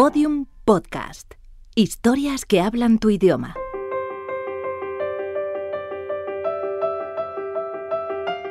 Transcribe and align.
Podium 0.00 0.46
Podcast. 0.64 1.34
Historias 1.74 2.44
que 2.44 2.60
hablan 2.60 3.00
tu 3.00 3.10
idioma. 3.10 3.56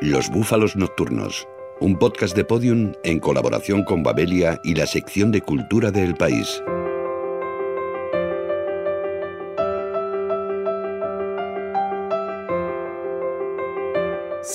Los 0.02 0.29
Búfalos 0.29 0.75
Nocturnos, 0.75 1.47
un 1.79 1.97
podcast 1.97 2.36
de 2.36 2.44
Podium 2.44 2.91
en 3.05 3.21
colaboración 3.21 3.86
con 3.86 4.04
Babelia 4.04 4.60
y 4.65 4.75
la 4.75 4.86
sección 4.88 5.31
de 5.31 5.39
cultura 5.39 5.89
del 5.89 6.15
país. 6.15 6.62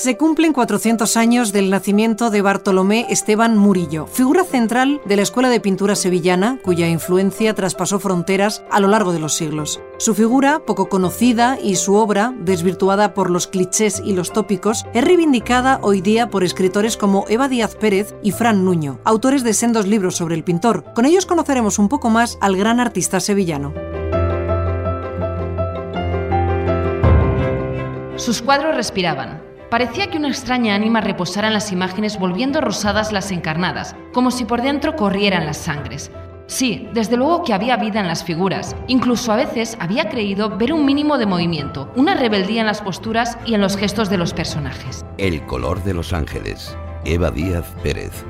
Se 0.02 0.16
cumplen 0.16 0.52
400 0.52 1.16
años 1.16 1.52
del 1.52 1.70
nacimiento 1.70 2.30
de 2.30 2.42
Bartolomé 2.42 3.06
Esteban 3.08 3.56
Murillo, 3.56 4.08
figura 4.08 4.42
central 4.42 5.00
de 5.04 5.14
la 5.14 5.22
Escuela 5.22 5.48
de 5.48 5.60
Pintura 5.60 5.94
Sevillana, 5.94 6.58
cuya 6.64 6.88
influencia 6.88 7.54
traspasó 7.54 8.00
fronteras 8.00 8.64
a 8.68 8.80
lo 8.80 8.88
largo 8.88 9.12
de 9.12 9.20
los 9.20 9.34
siglos. 9.34 9.80
Su 9.98 10.16
figura, 10.16 10.64
poco 10.66 10.88
conocida, 10.88 11.56
y 11.62 11.76
su 11.76 11.94
obra, 11.94 12.34
desvirtuada 12.36 13.14
por 13.14 13.30
los 13.30 13.46
clichés 13.46 14.02
y 14.04 14.14
los 14.14 14.32
tópicos, 14.32 14.86
es 14.92 15.04
reivindicada 15.04 15.78
hoy 15.82 16.00
día 16.00 16.30
por 16.30 16.42
escritores 16.42 16.96
como 16.96 17.24
Eva 17.28 17.46
Díaz 17.46 17.76
Pérez 17.76 18.12
y 18.24 18.32
Fran 18.32 18.64
Nuño, 18.64 18.98
autores 19.04 19.44
de 19.44 19.54
sendos 19.54 19.86
libros 19.86 20.16
sobre 20.16 20.34
el 20.34 20.42
pintor. 20.42 20.82
Con 20.94 21.06
ellos 21.06 21.26
conoceremos 21.26 21.78
un 21.78 21.88
poco 21.88 22.10
más 22.10 22.38
al 22.40 22.56
gran 22.56 22.80
artista 22.80 23.20
sevillano. 23.20 23.72
Sus 28.16 28.42
cuadros 28.42 28.74
respiraban 28.74 29.41
Parecía 29.72 30.10
que 30.10 30.18
una 30.18 30.28
extraña 30.28 30.74
ánima 30.74 31.00
reposara 31.00 31.48
en 31.48 31.54
las 31.54 31.72
imágenes 31.72 32.18
volviendo 32.18 32.60
rosadas 32.60 33.10
las 33.10 33.30
encarnadas, 33.30 33.96
como 34.12 34.30
si 34.30 34.44
por 34.44 34.60
dentro 34.60 34.96
corrieran 34.96 35.46
las 35.46 35.56
sangres. 35.56 36.10
Sí, 36.46 36.90
desde 36.92 37.16
luego 37.16 37.42
que 37.42 37.54
había 37.54 37.78
vida 37.78 37.98
en 37.98 38.06
las 38.06 38.22
figuras. 38.22 38.76
Incluso 38.86 39.32
a 39.32 39.36
veces 39.36 39.78
había 39.80 40.10
creído 40.10 40.58
ver 40.58 40.74
un 40.74 40.84
mínimo 40.84 41.16
de 41.16 41.24
movimiento, 41.24 41.90
una 41.96 42.14
rebeldía 42.14 42.60
en 42.60 42.66
las 42.66 42.82
posturas 42.82 43.38
y 43.46 43.54
en 43.54 43.62
los 43.62 43.78
gestos 43.78 44.10
de 44.10 44.18
los 44.18 44.34
personajes. 44.34 45.06
El 45.16 45.40
color 45.46 45.82
de 45.82 45.94
los 45.94 46.12
ángeles. 46.12 46.76
Eva 47.06 47.30
Díaz 47.30 47.74
Pérez. 47.82 48.26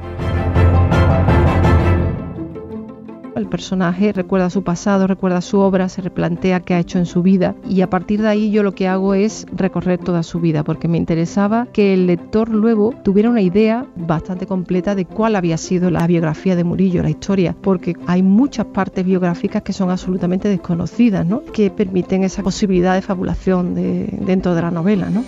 El 3.42 3.48
personaje 3.48 4.12
recuerda 4.12 4.50
su 4.50 4.62
pasado, 4.62 5.08
recuerda 5.08 5.40
su 5.40 5.58
obra, 5.58 5.88
se 5.88 6.00
replantea 6.00 6.60
qué 6.60 6.74
ha 6.74 6.78
hecho 6.78 6.98
en 6.98 7.06
su 7.06 7.22
vida 7.22 7.56
y 7.68 7.80
a 7.80 7.90
partir 7.90 8.22
de 8.22 8.28
ahí 8.28 8.52
yo 8.52 8.62
lo 8.62 8.72
que 8.72 8.86
hago 8.86 9.14
es 9.14 9.46
recorrer 9.52 9.98
toda 9.98 10.22
su 10.22 10.38
vida 10.38 10.62
porque 10.62 10.86
me 10.86 10.96
interesaba 10.96 11.66
que 11.72 11.92
el 11.92 12.06
lector 12.06 12.50
luego 12.50 12.94
tuviera 13.02 13.30
una 13.30 13.40
idea 13.40 13.84
bastante 13.96 14.46
completa 14.46 14.94
de 14.94 15.06
cuál 15.06 15.34
había 15.34 15.56
sido 15.56 15.90
la 15.90 16.06
biografía 16.06 16.54
de 16.54 16.62
Murillo, 16.62 17.02
la 17.02 17.10
historia, 17.10 17.56
porque 17.60 17.96
hay 18.06 18.22
muchas 18.22 18.66
partes 18.66 19.04
biográficas 19.04 19.62
que 19.62 19.72
son 19.72 19.90
absolutamente 19.90 20.48
desconocidas, 20.48 21.26
¿no? 21.26 21.42
que 21.42 21.68
permiten 21.68 22.22
esa 22.22 22.44
posibilidad 22.44 22.94
de 22.94 23.02
fabulación 23.02 23.74
dentro 23.74 24.54
de 24.54 24.62
la 24.62 24.70
novela. 24.70 25.10
¿no? 25.10 25.24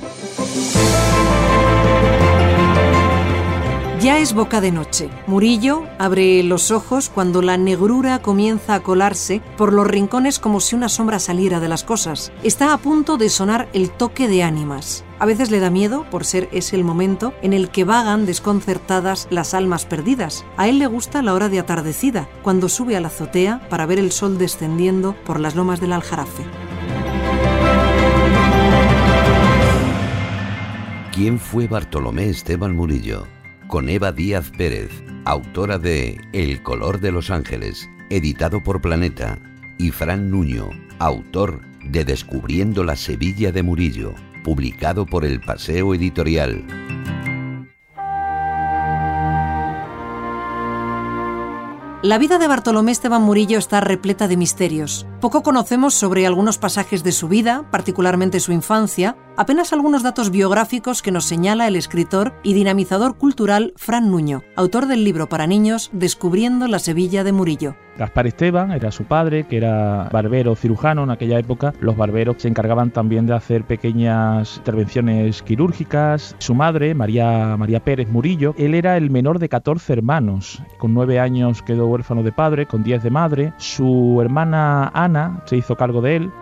Ya 4.04 4.18
es 4.18 4.34
boca 4.34 4.60
de 4.60 4.70
noche. 4.70 5.08
Murillo 5.26 5.84
abre 5.98 6.42
los 6.42 6.70
ojos 6.70 7.08
cuando 7.08 7.40
la 7.40 7.56
negrura 7.56 8.20
comienza 8.20 8.74
a 8.74 8.80
colarse 8.80 9.40
por 9.56 9.72
los 9.72 9.86
rincones 9.86 10.38
como 10.38 10.60
si 10.60 10.76
una 10.76 10.90
sombra 10.90 11.18
saliera 11.18 11.58
de 11.58 11.68
las 11.68 11.84
cosas. 11.84 12.30
Está 12.42 12.74
a 12.74 12.76
punto 12.76 13.16
de 13.16 13.30
sonar 13.30 13.66
el 13.72 13.88
toque 13.88 14.28
de 14.28 14.42
ánimas. 14.42 15.04
A 15.18 15.24
veces 15.24 15.50
le 15.50 15.58
da 15.58 15.70
miedo 15.70 16.04
por 16.10 16.26
ser 16.26 16.50
ese 16.52 16.76
el 16.76 16.84
momento 16.84 17.32
en 17.40 17.54
el 17.54 17.70
que 17.70 17.84
vagan 17.84 18.26
desconcertadas 18.26 19.26
las 19.30 19.54
almas 19.54 19.86
perdidas. 19.86 20.44
A 20.58 20.68
él 20.68 20.80
le 20.80 20.86
gusta 20.86 21.22
la 21.22 21.32
hora 21.32 21.48
de 21.48 21.60
atardecida, 21.60 22.28
cuando 22.42 22.68
sube 22.68 22.96
a 22.96 23.00
la 23.00 23.08
azotea 23.08 23.66
para 23.70 23.86
ver 23.86 23.98
el 23.98 24.12
sol 24.12 24.36
descendiendo 24.36 25.16
por 25.24 25.40
las 25.40 25.54
lomas 25.54 25.80
del 25.80 25.94
Aljarafe. 25.94 26.44
¿Quién 31.10 31.38
fue 31.38 31.68
Bartolomé 31.68 32.28
Esteban 32.28 32.76
Murillo? 32.76 33.33
Con 33.68 33.88
Eva 33.88 34.12
Díaz 34.12 34.50
Pérez, 34.56 34.90
autora 35.24 35.78
de 35.78 36.20
El 36.32 36.62
color 36.62 37.00
de 37.00 37.12
los 37.12 37.30
ángeles, 37.30 37.88
editado 38.10 38.62
por 38.62 38.80
Planeta, 38.80 39.38
y 39.78 39.90
Fran 39.90 40.30
Nuño, 40.30 40.70
autor 40.98 41.60
de 41.84 42.04
Descubriendo 42.04 42.84
la 42.84 42.96
Sevilla 42.96 43.52
de 43.52 43.62
Murillo, 43.62 44.14
publicado 44.44 45.06
por 45.06 45.24
El 45.24 45.40
Paseo 45.40 45.94
Editorial. 45.94 46.64
La 52.02 52.18
vida 52.18 52.38
de 52.38 52.46
Bartolomé 52.46 52.92
Esteban 52.92 53.22
Murillo 53.22 53.58
está 53.58 53.80
repleta 53.80 54.28
de 54.28 54.36
misterios. 54.36 55.06
Poco 55.24 55.42
conocemos 55.42 55.94
sobre 55.94 56.26
algunos 56.26 56.58
pasajes 56.58 57.02
de 57.02 57.10
su 57.10 57.28
vida, 57.28 57.64
particularmente 57.70 58.40
su 58.40 58.52
infancia, 58.52 59.16
apenas 59.38 59.72
algunos 59.72 60.02
datos 60.02 60.30
biográficos 60.30 61.00
que 61.00 61.12
nos 61.12 61.24
señala 61.24 61.66
el 61.66 61.76
escritor 61.76 62.34
y 62.42 62.52
dinamizador 62.52 63.16
cultural 63.16 63.72
Fran 63.76 64.10
Nuño, 64.10 64.42
autor 64.54 64.86
del 64.86 65.02
libro 65.02 65.26
para 65.30 65.46
niños 65.46 65.88
Descubriendo 65.94 66.68
la 66.68 66.78
Sevilla 66.78 67.24
de 67.24 67.32
Murillo. 67.32 67.74
Gaspar 67.96 68.26
Esteban 68.26 68.72
era 68.72 68.90
su 68.90 69.04
padre, 69.04 69.44
que 69.44 69.56
era 69.56 70.08
barbero 70.12 70.56
cirujano 70.56 71.04
en 71.04 71.10
aquella 71.10 71.38
época. 71.38 71.72
Los 71.80 71.96
barberos 71.96 72.36
se 72.38 72.48
encargaban 72.48 72.90
también 72.90 73.26
de 73.26 73.34
hacer 73.34 73.64
pequeñas 73.64 74.56
intervenciones 74.56 75.42
quirúrgicas. 75.42 76.34
Su 76.38 76.56
madre, 76.56 76.94
María, 76.94 77.56
María 77.56 77.84
Pérez 77.84 78.08
Murillo, 78.08 78.52
él 78.58 78.74
era 78.74 78.96
el 78.96 79.10
menor 79.10 79.38
de 79.38 79.48
14 79.48 79.92
hermanos. 79.92 80.60
Con 80.78 80.92
9 80.92 81.20
años 81.20 81.62
quedó 81.62 81.86
huérfano 81.86 82.24
de 82.24 82.32
padre, 82.32 82.66
con 82.66 82.82
10 82.82 83.04
de 83.04 83.10
madre. 83.10 83.52
Su 83.58 84.18
hermana 84.20 84.90
Ana 84.92 85.13
se 85.46 85.56
hizo 85.56 85.76
cargo 85.76 86.00
de 86.00 86.16
él. 86.16 86.32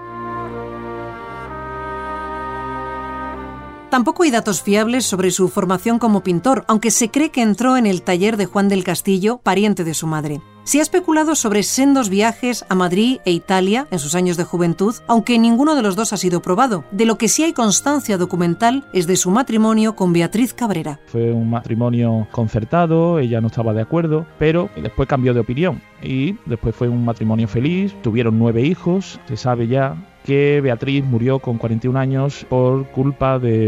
Tampoco 3.91 4.23
hay 4.23 4.31
datos 4.31 4.63
fiables 4.63 5.05
sobre 5.05 5.31
su 5.31 5.49
formación 5.49 5.99
como 5.99 6.23
pintor, 6.23 6.65
aunque 6.67 6.91
se 6.91 7.11
cree 7.11 7.31
que 7.31 7.43
entró 7.43 7.77
en 7.77 7.87
el 7.87 8.01
taller 8.01 8.39
de 8.39 8.47
Juan 8.47 8.69
del 8.71 8.85
Castillo, 8.85 9.39
pariente 9.43 9.85
de 9.85 9.93
su 9.93 10.07
madre. 10.07 10.41
Se 10.65 10.79
ha 10.79 10.83
especulado 10.83 11.35
sobre 11.35 11.65
sendos 11.65 12.09
viajes 12.09 12.65
a 12.69 12.77
Madrid 12.77 13.19
e 13.25 13.33
Italia 13.33 13.89
en 13.91 13.99
sus 13.99 14.15
años 14.15 14.37
de 14.37 14.45
juventud, 14.45 14.95
aunque 15.09 15.37
ninguno 15.37 15.75
de 15.75 15.83
los 15.83 15.97
dos 15.97 16.13
ha 16.13 16.17
sido 16.17 16.41
probado. 16.41 16.85
De 16.93 17.05
lo 17.05 17.19
que 17.19 17.27
sí 17.27 17.43
hay 17.43 17.53
constancia 17.53 18.17
documental 18.17 18.85
es 18.93 19.09
de 19.09 19.17
su 19.17 19.33
matrimonio 19.33 19.97
con 19.97 20.13
Beatriz 20.13 20.55
Cabrera. 20.55 21.01
Fue 21.07 21.33
un 21.33 21.51
matrimonio 21.51 22.29
concertado, 22.31 23.19
ella 23.19 23.41
no 23.41 23.49
estaba 23.49 23.75
de 23.75 23.83
acuerdo, 23.83 24.25
pero 24.39 24.71
después 24.81 25.09
cambió 25.09 25.35
de 25.35 25.41
opinión 25.41 25.83
y 26.01 26.37
después 26.47 26.77
fue 26.77 26.89
un 26.89 27.05
matrimonio 27.05 27.49
feliz, 27.49 27.93
tuvieron 28.01 28.39
nueve 28.39 28.63
hijos, 28.63 29.19
se 29.27 29.37
sabe 29.37 29.67
ya 29.67 29.97
que 30.25 30.61
Beatriz 30.61 31.05
murió 31.05 31.41
con 31.41 31.59
41 31.59 31.99
años 31.99 32.47
por 32.49 32.87
culpa 32.93 33.41
de, 33.41 33.67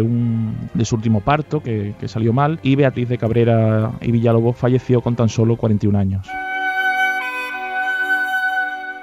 su 0.84 0.94
último 0.94 1.20
parto 1.22 1.60
que 1.60 1.96
salió 2.06 2.32
mal 2.32 2.60
y 2.62 2.76
Beatriz 2.76 3.08
de 3.08 3.18
Cabrera 3.18 3.90
y 4.00 4.12
Villalobos 4.12 4.56
falleció 4.56 5.00
con 5.00 5.16
tan 5.16 5.28
solo 5.28 5.56
41 5.56 5.98
años. 5.98 6.28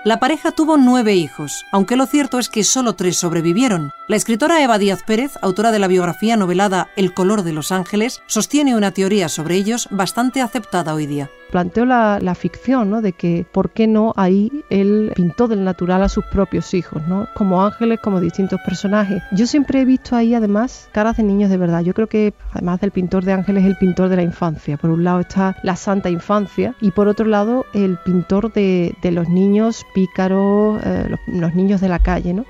La 0.03 0.19
pareja 0.19 0.51
tuvo 0.51 0.77
nueve 0.77 1.13
hijos, 1.13 1.63
aunque 1.71 1.95
lo 1.95 2.07
cierto 2.07 2.39
es 2.39 2.49
que 2.49 2.63
solo 2.63 2.95
tres 2.95 3.17
sobrevivieron. 3.17 3.91
La 4.07 4.15
escritora 4.15 4.63
Eva 4.63 4.79
Díaz 4.79 5.03
Pérez, 5.03 5.33
autora 5.43 5.71
de 5.71 5.77
la 5.77 5.87
biografía 5.87 6.35
novelada 6.37 6.89
El 6.95 7.13
color 7.13 7.43
de 7.43 7.53
los 7.53 7.71
ángeles, 7.71 8.23
sostiene 8.25 8.75
una 8.75 8.93
teoría 8.93 9.29
sobre 9.29 9.57
ellos 9.57 9.87
bastante 9.91 10.41
aceptada 10.41 10.95
hoy 10.95 11.05
día 11.05 11.29
planteó 11.51 11.85
la, 11.85 12.35
ficción, 12.35 12.89
¿no? 12.89 13.01
De 13.01 13.11
que 13.11 13.45
por 13.51 13.69
qué 13.71 13.85
no 13.85 14.13
ahí 14.15 14.63
él 14.69 15.11
pintó 15.15 15.47
del 15.47 15.63
natural 15.63 16.01
a 16.01 16.09
sus 16.09 16.23
propios 16.25 16.73
hijos, 16.73 17.05
¿no? 17.07 17.27
Como 17.35 17.63
ángeles, 17.63 17.99
como 17.99 18.21
distintos 18.21 18.59
personajes. 18.61 19.21
Yo 19.31 19.45
siempre 19.45 19.81
he 19.81 19.85
visto 19.85 20.15
ahí 20.15 20.33
además 20.33 20.89
caras 20.93 21.17
de 21.17 21.23
niños 21.23 21.51
de 21.51 21.57
verdad. 21.57 21.81
Yo 21.81 21.93
creo 21.93 22.07
que 22.07 22.33
además 22.53 22.79
del 22.79 22.91
pintor 22.91 23.25
de 23.25 23.33
ángeles, 23.33 23.65
el 23.65 23.75
pintor 23.75 24.09
de 24.09 24.15
la 24.15 24.23
infancia. 24.23 24.77
Por 24.77 24.89
un 24.89 25.03
lado 25.03 25.19
está 25.19 25.57
la 25.61 25.75
santa 25.75 26.09
infancia 26.09 26.73
y 26.79 26.91
por 26.91 27.07
otro 27.09 27.25
lado 27.25 27.65
el 27.73 27.97
pintor 27.97 28.51
de, 28.53 28.95
los 29.11 29.27
niños 29.27 29.85
pícaros, 29.93 30.81
eh, 30.83 31.05
los, 31.09 31.19
los 31.27 31.55
niños 31.55 31.81
de 31.81 31.89
la 31.89 31.99
calle, 31.99 32.33
¿no? 32.33 32.45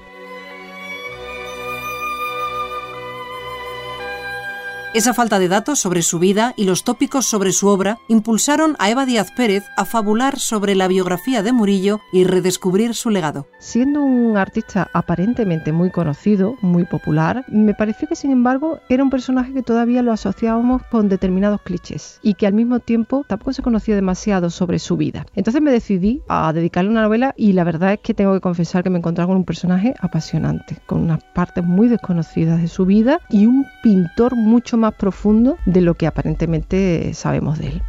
Esa 4.94 5.14
falta 5.14 5.40
de 5.40 5.48
datos 5.48 5.80
sobre 5.80 6.02
su 6.02 6.20
vida 6.20 6.54
y 6.58 6.66
los 6.66 6.84
tópicos 6.84 7.26
sobre 7.26 7.54
su 7.54 7.70
obra 7.70 8.00
impulsaron 8.10 8.76
a 8.78 8.90
Eva 8.90 9.06
Díaz 9.06 9.32
Pérez 9.32 9.64
a 9.78 9.86
fabular 9.86 10.38
sobre 10.38 10.76
la 10.76 10.90
biografía 10.90 11.42
de 11.44 11.54
Murillo 11.54 12.02
y 12.12 12.26
redescubrir 12.26 12.94
su 12.94 13.10
legado. 13.10 13.48
Siendo 13.58 14.02
un 14.02 14.36
artista 14.36 14.90
aparentemente 14.92 15.72
muy 15.72 15.92
conocido, 15.92 16.56
muy 16.62 16.84
popular, 16.84 17.46
me 17.48 17.74
pareció 17.74 18.06
que 18.10 18.18
sin 18.18 18.32
embargo 18.32 18.80
era 18.90 19.02
un 19.02 19.10
personaje 19.10 19.54
que 19.54 19.64
todavía 19.64 20.02
lo 20.02 20.12
asociábamos 20.12 20.82
con 20.92 21.08
determinados 21.08 21.62
clichés 21.62 22.20
y 22.22 22.34
que 22.34 22.46
al 22.46 22.54
mismo 22.54 22.82
tiempo 22.82 23.24
tampoco 23.30 23.54
se 23.54 23.62
conocía 23.62 23.96
demasiado 23.96 24.50
sobre 24.50 24.78
su 24.78 24.98
vida. 24.98 25.26
Entonces 25.36 25.62
me 25.62 25.72
decidí 25.72 26.22
a 26.28 26.52
dedicarle 26.52 26.92
una 26.92 27.04
novela 27.04 27.34
y 27.38 27.54
la 27.54 27.64
verdad 27.64 27.94
es 27.94 28.00
que 28.00 28.14
tengo 28.14 28.34
que 28.34 28.42
confesar 28.42 28.84
que 28.84 28.90
me 28.90 28.98
encontraba 28.98 29.30
con 29.30 29.38
un 29.38 29.46
personaje 29.46 29.94
apasionante, 30.02 30.80
con 30.86 31.00
unas 31.00 31.24
partes 31.34 31.64
muy 31.64 31.88
desconocidas 31.88 32.62
de 32.62 32.68
su 32.68 32.86
vida 32.86 33.22
y 33.30 33.46
un 33.46 33.66
pintor 33.84 34.36
mucho 34.36 34.81
más 34.82 34.96
profundo 34.96 35.58
de 35.66 35.80
lo 35.82 35.96
que 35.96 36.08
aparentemente 36.08 37.14
sabemos 37.14 37.60
de 37.60 37.68
él. 37.68 37.82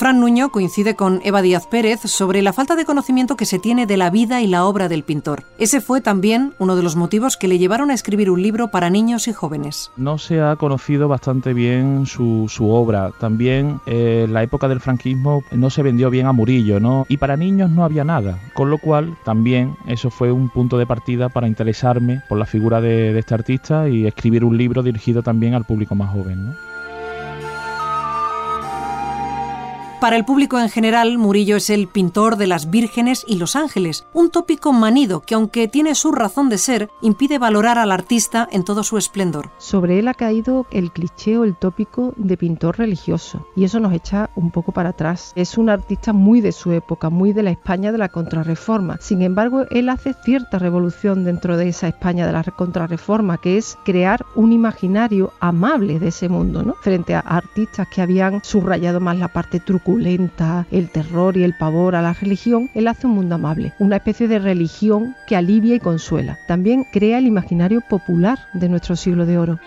Fran 0.00 0.18
Nuño 0.18 0.48
coincide 0.48 0.96
con 0.96 1.20
Eva 1.24 1.42
Díaz 1.42 1.66
Pérez 1.66 2.00
sobre 2.00 2.40
la 2.40 2.54
falta 2.54 2.74
de 2.74 2.86
conocimiento 2.86 3.36
que 3.36 3.44
se 3.44 3.58
tiene 3.58 3.84
de 3.84 3.98
la 3.98 4.08
vida 4.08 4.40
y 4.40 4.46
la 4.46 4.64
obra 4.64 4.88
del 4.88 5.02
pintor. 5.02 5.44
Ese 5.58 5.82
fue 5.82 6.00
también 6.00 6.54
uno 6.58 6.74
de 6.74 6.82
los 6.82 6.96
motivos 6.96 7.36
que 7.36 7.48
le 7.48 7.58
llevaron 7.58 7.90
a 7.90 7.92
escribir 7.92 8.30
un 8.30 8.40
libro 8.40 8.70
para 8.70 8.88
niños 8.88 9.28
y 9.28 9.34
jóvenes. 9.34 9.92
No 9.98 10.16
se 10.16 10.40
ha 10.40 10.56
conocido 10.56 11.06
bastante 11.06 11.52
bien 11.52 12.06
su, 12.06 12.48
obra. 12.60 13.10
También 13.20 13.78
eh, 13.84 14.26
la 14.26 14.42
época 14.42 14.68
del 14.68 14.80
franquismo 14.80 15.42
no 15.52 15.68
se 15.68 15.82
vendió 15.82 16.08
bien 16.08 16.24
a 16.24 16.32
Murillo, 16.32 16.80
¿no? 16.80 17.04
Y 17.10 17.18
para 17.18 17.36
niños 17.36 17.70
no 17.70 17.84
había 17.84 18.02
nada. 18.02 18.38
Con 18.54 18.70
lo 18.70 18.78
cual 18.78 19.18
también 19.26 19.76
eso 19.86 20.08
fue 20.08 20.32
un 20.32 20.48
punto 20.48 20.78
de 20.78 20.86
partida 20.86 21.28
para 21.28 21.46
interesarme 21.46 22.22
por 22.26 22.38
la 22.38 22.46
figura 22.46 22.80
de, 22.80 23.12
de 23.12 23.18
este 23.18 23.34
artista 23.34 23.86
y 23.86 24.06
escribir 24.06 24.46
un 24.46 24.56
libro 24.56 24.82
dirigido 24.82 25.22
también 25.22 25.52
al 25.52 25.66
público 25.66 25.94
más 25.94 26.10
joven, 26.10 26.46
¿no? 26.46 26.69
Para 30.00 30.16
el 30.16 30.24
público 30.24 30.58
en 30.58 30.70
general, 30.70 31.18
Murillo 31.18 31.56
es 31.56 31.68
el 31.68 31.86
pintor 31.86 32.36
de 32.36 32.46
las 32.46 32.70
vírgenes 32.70 33.22
y 33.28 33.36
los 33.36 33.54
ángeles, 33.54 34.06
un 34.14 34.30
tópico 34.30 34.72
manido 34.72 35.20
que, 35.20 35.34
aunque 35.34 35.68
tiene 35.68 35.94
su 35.94 36.10
razón 36.10 36.48
de 36.48 36.56
ser, 36.56 36.88
impide 37.02 37.38
valorar 37.38 37.76
al 37.76 37.92
artista 37.92 38.48
en 38.50 38.64
todo 38.64 38.82
su 38.82 38.96
esplendor. 38.96 39.50
Sobre 39.58 39.98
él 39.98 40.08
ha 40.08 40.14
caído 40.14 40.66
el 40.70 40.90
cliché 40.90 41.36
o 41.36 41.44
el 41.44 41.54
tópico 41.54 42.14
de 42.16 42.38
pintor 42.38 42.78
religioso, 42.78 43.46
y 43.54 43.64
eso 43.64 43.78
nos 43.78 43.92
echa 43.92 44.30
un 44.36 44.50
poco 44.50 44.72
para 44.72 44.88
atrás. 44.88 45.32
Es 45.36 45.58
un 45.58 45.68
artista 45.68 46.14
muy 46.14 46.40
de 46.40 46.52
su 46.52 46.72
época, 46.72 47.10
muy 47.10 47.34
de 47.34 47.42
la 47.42 47.50
España 47.50 47.92
de 47.92 47.98
la 47.98 48.08
contrarreforma. 48.08 48.96
Sin 49.02 49.20
embargo, 49.20 49.66
él 49.70 49.90
hace 49.90 50.14
cierta 50.24 50.58
revolución 50.58 51.24
dentro 51.24 51.58
de 51.58 51.68
esa 51.68 51.88
España 51.88 52.26
de 52.26 52.32
la 52.32 52.42
contrarreforma, 52.42 53.36
que 53.36 53.58
es 53.58 53.76
crear 53.84 54.24
un 54.34 54.52
imaginario 54.52 55.34
amable 55.40 55.98
de 55.98 56.08
ese 56.08 56.30
mundo, 56.30 56.62
¿no? 56.62 56.72
Frente 56.80 57.14
a 57.14 57.20
artistas 57.20 57.86
que 57.88 58.00
habían 58.00 58.42
subrayado 58.42 58.98
más 58.98 59.18
la 59.18 59.28
parte 59.28 59.60
el 59.98 60.90
terror 60.90 61.36
y 61.36 61.42
el 61.42 61.54
pavor 61.54 61.96
a 61.96 62.02
la 62.02 62.12
religión, 62.12 62.70
él 62.74 62.88
hace 62.88 63.06
un 63.06 63.14
mundo 63.14 63.34
amable, 63.34 63.72
una 63.78 63.96
especie 63.96 64.28
de 64.28 64.38
religión 64.38 65.16
que 65.26 65.36
alivia 65.36 65.74
y 65.74 65.80
consuela. 65.80 66.38
También 66.46 66.84
crea 66.92 67.18
el 67.18 67.26
imaginario 67.26 67.80
popular 67.80 68.38
de 68.52 68.68
nuestro 68.68 68.96
siglo 68.96 69.26
de 69.26 69.38
oro. 69.38 69.58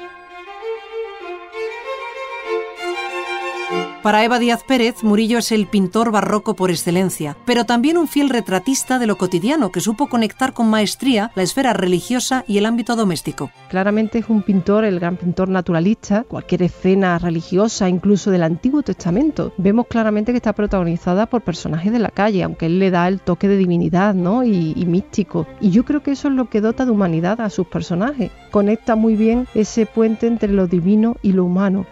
Para 4.03 4.25
Eva 4.25 4.38
Díaz 4.38 4.65
Pérez, 4.65 5.01
Murillo 5.01 5.38
es 5.38 5.53
el 5.53 5.65
pintor 5.65 6.11
barroco 6.11 6.55
por 6.55 6.69
excelencia, 6.69 7.38
pero 7.45 7.63
también 7.63 7.97
un 7.97 8.09
fiel 8.09 8.29
retratista 8.29 9.00
de 9.00 9.07
lo 9.07 9.17
cotidiano 9.17 9.71
que 9.71 9.79
supo 9.79 10.09
conectar 10.09 10.51
con 10.51 10.69
maestría 10.69 11.31
la 11.35 11.44
esfera 11.44 11.71
religiosa 11.71 12.44
y 12.45 12.57
el 12.57 12.65
ámbito 12.65 12.97
doméstico. 12.97 13.50
Claramente 13.69 14.19
es 14.19 14.27
un 14.27 14.41
pintor, 14.41 14.83
el 14.83 15.00
gran 15.00 15.15
pintor 15.15 15.47
naturalista, 15.47 16.25
cualquier 16.25 16.63
escena 16.63 17.17
religiosa, 17.17 17.88
incluso 17.88 18.29
del 18.29 18.44
Antiguo 18.44 18.81
Testamento, 18.81 19.53
vemos 19.57 19.88
claramente 19.88 20.33
que 20.33 20.38
está 20.38 20.51
protagonizada 20.51 21.25
por 21.25 21.41
personajes 21.41 21.94
de 21.94 21.99
la 21.99 22.09
calle, 22.09 22.44
aunque 22.44 22.65
él 22.65 22.79
le 22.79 22.91
da 22.91 23.07
el 23.07 23.21
toque 23.21 23.47
de 23.47 23.56
divinidad 23.56 24.13
¿no? 24.15 24.44
y, 24.44 24.73
y 24.75 24.85
místico. 24.85 25.47
Y 25.61 25.69
yo 25.69 25.85
creo 25.85 26.03
que 26.03 26.11
eso 26.11 26.27
es 26.27 26.33
lo 26.33 26.49
que 26.49 26.59
dota 26.59 26.83
de 26.83 26.91
humanidad 26.91 27.39
a 27.39 27.49
sus 27.49 27.67
personajes. 27.67 28.31
Conecta 28.51 28.97
muy 28.97 29.15
bien 29.15 29.47
ese 29.53 29.85
puente 29.85 30.27
entre 30.27 30.51
lo 30.51 30.67
divino 30.67 31.15
y 31.21 31.31
lo 31.31 31.45
humano. 31.45 31.85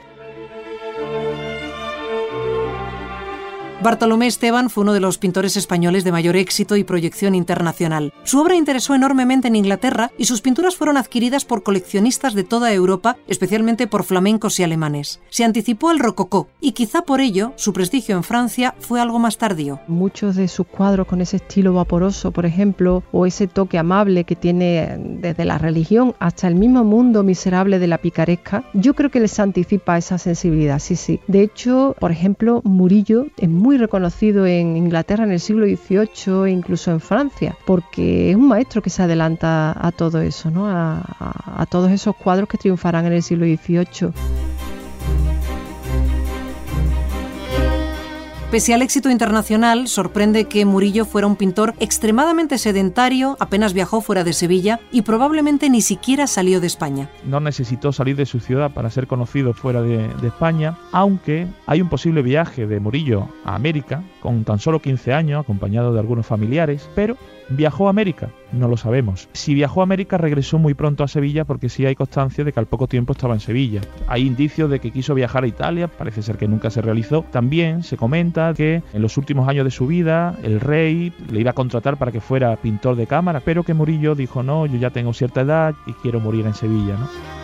Bartolomé 3.84 4.28
Esteban 4.28 4.70
fue 4.70 4.84
uno 4.84 4.94
de 4.94 5.00
los 5.00 5.18
pintores 5.18 5.58
españoles 5.58 6.04
de 6.04 6.12
mayor 6.12 6.36
éxito 6.36 6.76
y 6.76 6.84
proyección 6.84 7.34
internacional. 7.34 8.14
Su 8.24 8.40
obra 8.40 8.56
interesó 8.56 8.94
enormemente 8.94 9.48
en 9.48 9.56
Inglaterra 9.56 10.12
y 10.20 10.26
sus 10.26 10.42
pinturas 10.42 10.76
fueron 10.76 10.98
adquiridas 10.98 11.46
por 11.46 11.64
coleccionistas 11.64 12.36
de 12.36 12.44
toda 12.44 12.72
Europa, 12.72 13.18
especialmente 13.28 13.88
por 13.88 14.04
flamencos 14.04 14.60
y 14.60 14.64
alemanes. 14.64 15.20
Se 15.32 15.44
anticipó 15.44 15.90
al 15.90 15.98
rococó 15.98 16.48
y 16.60 16.74
quizá 16.74 17.02
por 17.02 17.22
ello 17.22 17.54
su 17.56 17.74
prestigio 17.74 18.16
en 18.16 18.24
Francia 18.24 18.76
fue 18.78 19.02
algo 19.02 19.18
más 19.18 19.40
tardío. 19.40 19.80
Muchos 19.88 20.36
de 20.36 20.48
sus 20.48 20.68
cuadros 20.68 21.08
con 21.08 21.20
ese 21.20 21.38
estilo 21.38 21.74
vaporoso, 21.74 22.30
por 22.30 22.46
ejemplo, 22.46 23.02
o 23.12 23.26
ese 23.26 23.48
toque 23.48 23.80
amable 23.80 24.26
que 24.26 24.36
tiene 24.36 24.96
desde 25.00 25.44
la 25.44 25.58
religión 25.58 26.14
hasta 26.20 26.48
el 26.48 26.54
mismo 26.54 26.84
mundo 26.84 27.24
miserable 27.24 27.80
de 27.80 27.88
la 27.88 27.98
picaresca, 27.98 28.64
yo 28.76 28.94
creo 28.94 29.10
que 29.10 29.20
les 29.20 29.40
anticipa 29.40 29.98
esa 29.98 30.20
sensibilidad, 30.20 30.78
sí, 30.78 30.96
sí. 30.96 31.20
De 31.26 31.42
hecho, 31.42 31.96
por 32.00 32.12
ejemplo, 32.12 32.62
Murillo 32.64 33.26
es 33.38 33.50
muy 33.50 33.71
reconocido 33.78 34.46
en 34.46 34.78
Inglaterra 34.78 35.24
en 35.24 35.32
el 35.32 35.40
siglo 35.40 35.66
XVIII 35.66 36.46
e 36.48 36.52
incluso 36.52 36.92
en 36.92 37.00
Francia, 37.00 37.56
porque 37.66 38.32
es 38.32 38.36
un 38.36 38.48
maestro 38.48 38.82
que 38.82 38.90
se 38.90 39.04
adelanta 39.04 39.76
a 39.80 39.92
todo 39.92 40.22
eso, 40.22 40.52
¿no? 40.52 40.68
a, 40.68 41.02
a 41.58 41.66
todos 41.66 41.92
esos 41.92 42.16
cuadros 42.16 42.50
que 42.50 42.58
triunfarán 42.58 43.06
en 43.06 43.14
el 43.14 43.24
siglo 43.24 43.46
XVIII. 43.46 44.51
Pese 48.52 48.74
al 48.74 48.82
éxito 48.82 49.10
internacional, 49.10 49.88
sorprende 49.88 50.44
que 50.44 50.66
Murillo 50.66 51.06
fuera 51.06 51.26
un 51.26 51.38
pintor 51.38 51.74
extremadamente 51.80 52.58
sedentario, 52.58 53.38
apenas 53.40 53.72
viajó 53.72 54.02
fuera 54.02 54.26
de 54.26 54.34
Sevilla 54.34 54.82
y 54.92 55.04
probablemente 55.04 55.70
ni 55.70 55.80
siquiera 55.80 56.28
salió 56.28 56.60
de 56.60 56.68
España. 56.68 57.10
No 57.24 57.40
necesitó 57.40 57.94
salir 57.94 58.18
de 58.18 58.26
su 58.26 58.42
ciudad 58.42 58.74
para 58.74 58.90
ser 58.90 59.08
conocido 59.08 59.54
fuera 59.54 59.82
de, 59.82 60.10
España, 60.28 60.78
aunque 60.92 61.48
hay 61.66 61.82
un 61.82 61.88
posible 61.88 62.22
viaje 62.24 62.68
de 62.68 62.82
Murillo 62.82 63.30
a 63.46 63.56
América 63.56 64.04
con 64.20 64.44
tan 64.44 64.60
solo 64.60 64.82
15 64.82 65.14
años, 65.14 65.40
acompañado 65.40 65.94
de 65.94 66.02
algunos 66.02 66.26
familiares, 66.26 66.90
pero 66.94 67.16
¿Viajó 67.54 67.88
a 67.88 67.90
América? 67.90 68.30
No 68.54 68.70
lo 68.70 68.78
sabemos. 68.78 69.28
Si 69.34 69.54
viajó 69.54 69.82
a 69.82 69.84
América 69.84 70.18
regresó 70.18 70.58
muy 70.58 70.74
pronto 70.74 71.04
a 71.04 71.10
Sevilla 71.10 71.44
porque 71.44 71.68
sí 71.68 71.86
hay 71.86 71.96
constancia 71.96 72.46
de 72.46 72.54
que 72.54 72.60
al 72.62 72.66
poco 72.66 72.88
tiempo 72.88 73.12
estaba 73.12 73.34
en 73.34 73.42
Sevilla. 73.42 73.82
Hay 74.08 74.26
indicios 74.26 74.70
de 74.70 74.80
que 74.80 74.92
quiso 74.92 75.14
viajar 75.14 75.44
a 75.44 75.48
Italia, 75.48 75.90
parece 75.90 76.22
ser 76.22 76.38
que 76.38 76.48
nunca 76.48 76.70
se 76.70 76.82
realizó. 76.82 77.26
También 77.30 77.84
se 77.84 77.98
comenta 77.98 78.54
que 78.54 78.82
en 78.94 79.02
los 79.02 79.18
últimos 79.18 79.50
años 79.50 79.66
de 79.66 79.72
su 79.72 79.86
vida 79.86 80.38
el 80.44 80.62
rey 80.62 81.12
le 81.30 81.42
iba 81.42 81.52
a 81.52 81.56
contratar 81.56 81.98
para 81.98 82.14
que 82.14 82.22
fuera 82.22 82.56
pintor 82.56 82.96
de 82.96 83.08
cámara, 83.08 83.42
pero 83.44 83.64
que 83.64 83.74
Murillo 83.74 84.16
dijo 84.16 84.44
no, 84.44 84.66
yo 84.66 84.78
ya 84.78 84.92
tengo 84.92 85.14
cierta 85.14 85.42
edad 85.42 85.76
y 85.86 85.94
quiero 85.94 86.22
morir 86.22 86.46
en 86.46 86.54
Sevilla. 86.54 86.96
¿no? 86.98 87.41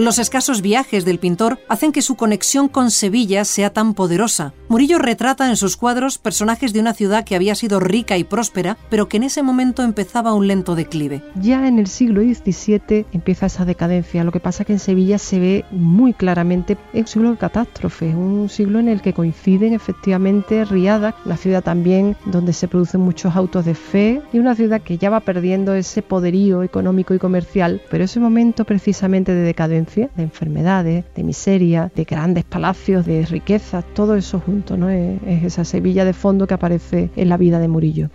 Los 0.00 0.18
escasos 0.18 0.62
viajes 0.62 1.04
del 1.04 1.18
pintor 1.18 1.58
hacen 1.68 1.92
que 1.92 2.00
su 2.00 2.14
conexión 2.14 2.68
con 2.68 2.90
Sevilla 2.90 3.44
sea 3.44 3.68
tan 3.68 3.92
poderosa. 3.92 4.54
Murillo 4.66 4.98
retrata 4.98 5.50
en 5.50 5.56
sus 5.56 5.76
cuadros 5.76 6.16
personajes 6.16 6.72
de 6.72 6.80
una 6.80 6.94
ciudad 6.94 7.22
que 7.22 7.36
había 7.36 7.54
sido 7.54 7.80
rica 7.80 8.16
y 8.16 8.24
próspera, 8.24 8.78
pero 8.88 9.10
que 9.10 9.18
en 9.18 9.24
ese 9.24 9.42
momento 9.42 9.82
empezaba 9.82 10.32
un 10.32 10.46
lento 10.46 10.74
declive. 10.74 11.22
Ya 11.34 11.68
en 11.68 11.78
el 11.78 11.86
siglo 11.86 12.22
XVII 12.22 13.04
empieza 13.12 13.44
esa 13.44 13.66
decadencia. 13.66 14.24
Lo 14.24 14.32
que 14.32 14.40
pasa 14.40 14.64
que 14.64 14.72
en 14.72 14.78
Sevilla 14.78 15.18
se 15.18 15.38
ve 15.38 15.64
muy 15.70 16.14
claramente 16.14 16.78
un 16.94 17.06
siglo 17.06 17.32
de 17.32 17.36
catástrofe, 17.36 18.14
un 18.16 18.48
siglo 18.48 18.78
en 18.78 18.88
el 18.88 19.02
que 19.02 19.12
coinciden 19.12 19.74
efectivamente 19.74 20.64
riadas, 20.64 21.14
la 21.26 21.36
ciudad 21.36 21.62
también 21.62 22.16
donde 22.24 22.54
se 22.54 22.68
producen 22.68 23.02
muchos 23.02 23.36
autos 23.36 23.66
de 23.66 23.74
fe 23.74 24.22
y 24.32 24.38
una 24.38 24.54
ciudad 24.54 24.80
que 24.80 24.96
ya 24.96 25.10
va 25.10 25.20
perdiendo 25.20 25.74
ese 25.74 26.00
poderío 26.00 26.62
económico 26.62 27.12
y 27.12 27.18
comercial, 27.18 27.82
pero 27.90 28.04
ese 28.04 28.18
momento 28.18 28.64
precisamente 28.64 29.34
de 29.34 29.42
decadencia 29.42 29.89
de 29.96 30.22
enfermedades, 30.22 31.04
de 31.14 31.24
miseria, 31.24 31.90
de 31.94 32.04
grandes 32.04 32.44
palacios, 32.44 33.06
de 33.06 33.26
riquezas, 33.26 33.84
todo 33.94 34.14
eso 34.14 34.40
junto, 34.40 34.76
¿no? 34.76 34.88
es 34.88 35.44
esa 35.44 35.64
Sevilla 35.64 36.04
de 36.04 36.12
fondo 36.12 36.46
que 36.46 36.54
aparece 36.54 37.10
en 37.16 37.28
la 37.28 37.36
vida 37.36 37.58
de 37.58 37.68
Murillo. 37.68 38.10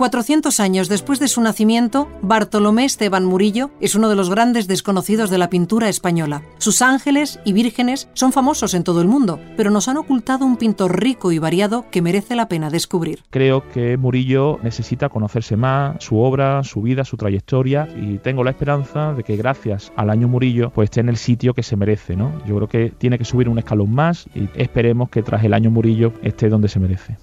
400 0.00 0.60
años 0.60 0.88
después 0.88 1.20
de 1.20 1.28
su 1.28 1.42
nacimiento, 1.42 2.08
Bartolomé 2.22 2.86
Esteban 2.86 3.26
Murillo 3.26 3.70
es 3.82 3.94
uno 3.94 4.08
de 4.08 4.16
los 4.16 4.30
grandes 4.30 4.66
desconocidos 4.66 5.28
de 5.28 5.36
la 5.36 5.50
pintura 5.50 5.90
española. 5.90 6.42
Sus 6.56 6.80
ángeles 6.80 7.38
y 7.44 7.52
vírgenes 7.52 8.08
son 8.14 8.32
famosos 8.32 8.72
en 8.72 8.82
todo 8.82 9.02
el 9.02 9.08
mundo, 9.08 9.38
pero 9.58 9.70
nos 9.70 9.88
han 9.88 9.98
ocultado 9.98 10.46
un 10.46 10.56
pintor 10.56 10.98
rico 10.98 11.32
y 11.32 11.38
variado 11.38 11.84
que 11.90 12.00
merece 12.00 12.34
la 12.34 12.48
pena 12.48 12.70
descubrir. 12.70 13.24
Creo 13.28 13.68
que 13.68 13.98
Murillo 13.98 14.58
necesita 14.62 15.10
conocerse 15.10 15.58
más, 15.58 16.02
su 16.02 16.18
obra, 16.18 16.64
su 16.64 16.80
vida, 16.80 17.04
su 17.04 17.18
trayectoria 17.18 17.86
y 17.94 18.16
tengo 18.16 18.42
la 18.42 18.52
esperanza 18.52 19.12
de 19.12 19.22
que 19.22 19.36
gracias 19.36 19.92
al 19.96 20.08
año 20.08 20.28
Murillo 20.28 20.70
pues 20.70 20.86
esté 20.86 21.00
en 21.00 21.10
el 21.10 21.18
sitio 21.18 21.52
que 21.52 21.62
se 21.62 21.76
merece, 21.76 22.16
¿no? 22.16 22.32
Yo 22.46 22.56
creo 22.56 22.68
que 22.68 22.88
tiene 22.96 23.18
que 23.18 23.26
subir 23.26 23.50
un 23.50 23.58
escalón 23.58 23.92
más 23.92 24.30
y 24.34 24.48
esperemos 24.54 25.10
que 25.10 25.22
tras 25.22 25.44
el 25.44 25.52
año 25.52 25.70
Murillo 25.70 26.14
esté 26.22 26.48
donde 26.48 26.68
se 26.68 26.80
merece. 26.80 27.18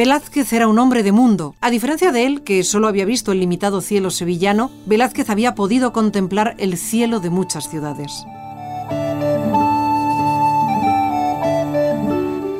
Velázquez 0.00 0.50
era 0.54 0.66
un 0.66 0.78
hombre 0.78 1.02
de 1.02 1.12
mundo. 1.12 1.54
A 1.60 1.68
diferencia 1.68 2.10
de 2.10 2.24
él, 2.24 2.42
que 2.42 2.64
solo 2.64 2.88
había 2.88 3.04
visto 3.04 3.32
el 3.32 3.40
limitado 3.40 3.82
cielo 3.82 4.10
sevillano, 4.10 4.70
Velázquez 4.86 5.28
había 5.28 5.54
podido 5.54 5.92
contemplar 5.92 6.56
el 6.58 6.78
cielo 6.78 7.20
de 7.20 7.28
muchas 7.28 7.68
ciudades. 7.68 8.24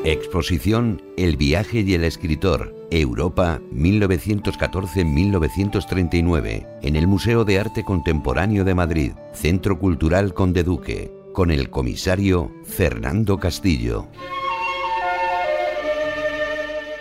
Exposición 0.03 1.01
El 1.17 1.35
viaje 1.35 1.79
y 1.79 1.95
el 1.95 2.03
escritor, 2.03 2.75
Europa 2.91 3.59
1914-1939, 3.73 6.67
en 6.83 6.95
el 6.95 7.07
Museo 7.07 7.43
de 7.43 7.57
Arte 7.57 7.83
Contemporáneo 7.83 8.63
de 8.63 8.75
Madrid, 8.75 9.13
Centro 9.33 9.79
Cultural 9.79 10.35
Conde 10.35 10.61
Duque, 10.61 11.11
con 11.33 11.49
el 11.49 11.71
comisario 11.71 12.51
Fernando 12.65 13.39
Castillo. 13.39 14.05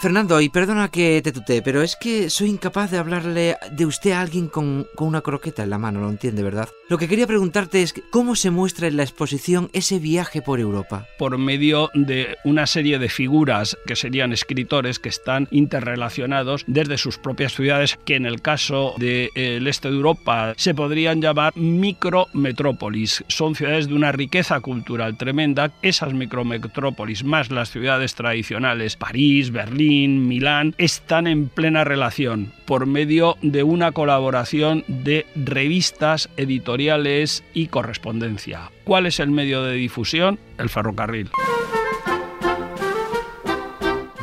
Fernando, 0.00 0.40
y 0.40 0.48
perdona 0.48 0.88
que 0.88 1.20
te 1.22 1.30
tutee, 1.30 1.60
pero 1.60 1.82
es 1.82 1.94
que 1.94 2.30
soy 2.30 2.48
incapaz 2.48 2.90
de 2.90 2.96
hablarle 2.96 3.56
de 3.70 3.84
usted 3.84 4.12
a 4.12 4.22
alguien 4.22 4.48
con, 4.48 4.86
con, 4.94 5.08
una 5.08 5.20
croqueta 5.20 5.62
en 5.62 5.68
la 5.68 5.76
mano, 5.76 6.00
lo 6.00 6.08
entiende, 6.08 6.42
¿verdad? 6.42 6.70
Lo 6.88 6.96
que 6.96 7.06
quería 7.06 7.26
preguntarte 7.26 7.82
es 7.82 7.92
cómo 8.10 8.34
se 8.34 8.50
muestra 8.50 8.88
en 8.88 8.96
la 8.96 9.02
exposición 9.02 9.68
ese 9.74 9.98
viaje 9.98 10.40
por 10.40 10.58
Europa. 10.58 11.06
Por 11.18 11.36
medio 11.36 11.90
de 11.92 12.38
una 12.44 12.66
serie 12.66 12.98
de 12.98 13.10
figuras 13.10 13.76
que 13.86 13.94
serían 13.94 14.32
escritores 14.32 14.98
que 14.98 15.10
están 15.10 15.48
interrelacionados 15.50 16.64
desde 16.66 16.96
sus 16.96 17.18
propias 17.18 17.52
ciudades, 17.52 17.98
que 18.06 18.16
en 18.16 18.24
el 18.24 18.40
caso 18.40 18.94
del 18.96 19.66
este 19.66 19.90
de 19.90 19.96
Europa 19.96 20.54
se 20.56 20.74
podrían 20.74 21.20
llamar 21.20 21.54
micrometrópolis. 21.56 23.22
Son 23.28 23.54
ciudades 23.54 23.86
de 23.86 23.94
una 23.94 24.12
riqueza 24.12 24.60
cultural 24.60 25.18
tremenda. 25.18 25.72
Esas 25.82 26.14
micrometrópolis 26.14 27.22
más 27.22 27.50
las 27.50 27.70
ciudades 27.70 28.14
tradicionales, 28.14 28.96
París, 28.96 29.50
Berlín, 29.50 29.89
Milán, 29.98 30.74
están 30.78 31.26
en 31.26 31.48
plena 31.48 31.82
relación 31.82 32.52
por 32.64 32.86
medio 32.86 33.36
de 33.42 33.64
una 33.64 33.90
colaboración 33.90 34.84
de 34.86 35.26
revistas, 35.34 36.28
editoriales 36.36 37.42
y 37.54 37.66
correspondencia. 37.66 38.70
¿Cuál 38.84 39.06
es 39.06 39.18
el 39.18 39.30
medio 39.30 39.64
de 39.64 39.74
difusión? 39.74 40.38
El 40.58 40.68
ferrocarril. 40.68 41.30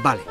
Vale, 0.02 0.22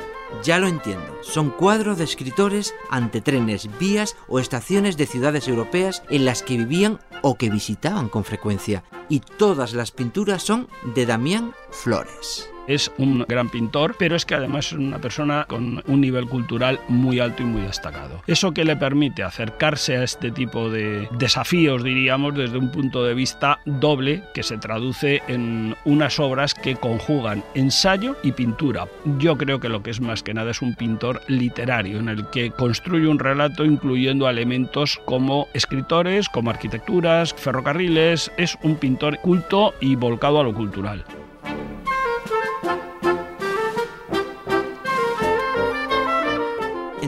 ya 0.43 0.59
lo 0.59 0.69
entiendo. 0.69 1.19
Son 1.23 1.51
cuadros 1.51 1.99
de 1.99 2.05
escritores 2.05 2.75
ante 2.91 3.21
trenes, 3.21 3.69
vías 3.79 4.17
o 4.29 4.41
estaciones 4.41 4.97
de 4.97 5.07
ciudades 5.07 5.49
europeas 5.49 6.03
en 6.09 6.25
las 6.25 6.43
que 6.43 6.57
vivían 6.57 6.99
o 7.21 7.37
que 7.37 7.51
visitaban 7.51 8.09
con 8.09 8.25
frecuencia. 8.25 8.85
Y 9.11 9.21
todas 9.21 9.75
las 9.75 9.91
pinturas 9.91 10.43
son 10.43 10.69
de 10.95 11.05
Damián 11.05 11.53
Flores 11.71 12.49
es 12.67 12.91
un 12.99 13.25
gran 13.29 13.49
pintor, 13.49 13.97
pero 13.99 14.17
es 14.17 14.25
que 14.25 14.35
además 14.35 14.67
es 14.67 14.73
una 14.73 14.99
persona 14.99 15.47
con 15.49 15.83
un 15.87 16.01
nivel 16.01 16.27
cultural 16.27 16.81
muy 16.89 17.21
alto 17.21 17.43
y 17.43 17.47
muy 17.47 17.63
destacado. 17.63 18.23
Eso 18.27 18.53
que 18.53 18.65
le 18.65 18.77
permite 18.77 19.23
acercarse 19.23 19.97
a 19.97 20.05
este 20.05 20.31
tipo 20.31 20.71
de 20.71 21.09
desafíos, 21.19 21.85
diríamos, 21.85 22.35
desde 22.35 22.59
un 22.59 22.71
punto 22.71 23.05
de 23.05 23.15
vista 23.15 23.61
doble, 23.65 24.23
que 24.35 24.43
se 24.43 24.59
traduce 24.59 25.23
en 25.29 25.77
unas 25.85 26.19
obras 26.19 26.55
que 26.55 26.77
conjugan 26.77 27.45
ensayo 27.55 28.17
y 28.23 28.33
pintura. 28.33 28.87
Yo 29.19 29.37
creo 29.37 29.61
que 29.61 29.69
lo 29.69 29.83
que 29.83 29.91
es 29.91 30.01
más 30.01 30.23
que 30.23 30.35
nada 30.35 30.51
es 30.51 30.63
un 30.63 30.75
pintor 30.75 31.23
literario, 31.29 31.99
en 31.99 32.09
el 32.09 32.29
que 32.31 32.51
construye 32.51 33.07
un 33.07 33.19
relato 33.19 33.65
incluyendo 33.65 34.29
elementos 34.29 35.01
como 35.05 35.49
escritores, 35.55 36.29
como 36.29 36.51
arquitecturas, 36.51 37.35
ferrocarriles, 37.35 38.31
es 38.37 38.59
un 38.63 38.77
pintor 38.77 39.19
culto 39.21 39.75
y 39.81 39.97
volcado 39.97 40.41
a 40.41 40.45
lo 40.45 40.55
cultural. 40.55 41.05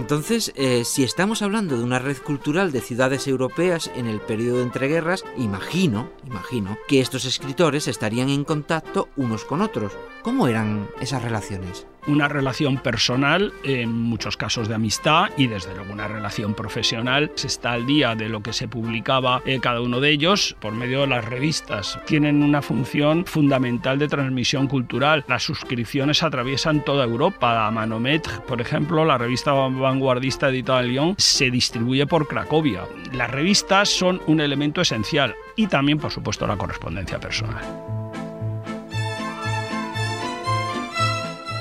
Entonces, 0.08 0.54
eh, 0.56 0.84
si 0.86 1.04
estamos 1.04 1.42
hablando 1.42 1.76
de 1.76 1.84
una 1.84 1.98
red 1.98 2.16
cultural 2.16 2.72
de 2.72 2.80
ciudades 2.80 3.28
europeas 3.28 3.90
en 3.94 4.06
el 4.06 4.22
periodo 4.22 4.56
de 4.56 4.62
entreguerras, 4.62 5.22
imagino, 5.36 6.08
imagino, 6.24 6.78
que 6.88 7.02
estos 7.02 7.26
escritores 7.26 7.88
estarían 7.88 8.30
en 8.30 8.44
contacto 8.44 9.10
unos 9.16 9.44
con 9.44 9.60
otros. 9.60 9.92
¿Cómo 10.22 10.48
eran 10.48 10.88
esas 10.98 11.22
relaciones? 11.22 11.86
Una 12.08 12.28
relación 12.28 12.78
personal, 12.78 13.52
en 13.62 13.92
muchos 13.92 14.36
casos 14.36 14.68
de 14.68 14.74
amistad 14.74 15.26
y 15.36 15.46
desde 15.46 15.74
luego 15.74 15.92
una 15.92 16.08
relación 16.08 16.54
profesional. 16.54 17.30
Se 17.34 17.46
está 17.46 17.72
al 17.72 17.86
día 17.86 18.14
de 18.14 18.28
lo 18.28 18.42
que 18.42 18.52
se 18.52 18.68
publicaba 18.68 19.42
en 19.44 19.60
cada 19.60 19.80
uno 19.80 20.00
de 20.00 20.10
ellos 20.10 20.56
por 20.60 20.72
medio 20.72 21.02
de 21.02 21.06
las 21.06 21.24
revistas. 21.24 21.98
Tienen 22.06 22.42
una 22.42 22.62
función 22.62 23.24
fundamental 23.26 23.98
de 23.98 24.08
transmisión 24.08 24.66
cultural. 24.66 25.24
Las 25.28 25.42
suscripciones 25.42 26.22
atraviesan 26.22 26.84
toda 26.84 27.04
Europa. 27.04 27.66
A 27.66 27.70
Manomet, 27.70 28.26
por 28.46 28.60
ejemplo, 28.60 29.04
la 29.04 29.18
revista 29.18 29.52
vanguardista 29.52 30.48
editada 30.48 30.80
en 30.80 30.88
Lyon, 30.88 31.14
se 31.18 31.50
distribuye 31.50 32.06
por 32.06 32.26
Cracovia. 32.26 32.82
Las 33.12 33.30
revistas 33.30 33.88
son 33.88 34.20
un 34.26 34.40
elemento 34.40 34.80
esencial 34.80 35.34
y 35.56 35.66
también, 35.66 35.98
por 35.98 36.10
supuesto, 36.10 36.46
la 36.46 36.56
correspondencia 36.56 37.18
personal. 37.20 37.97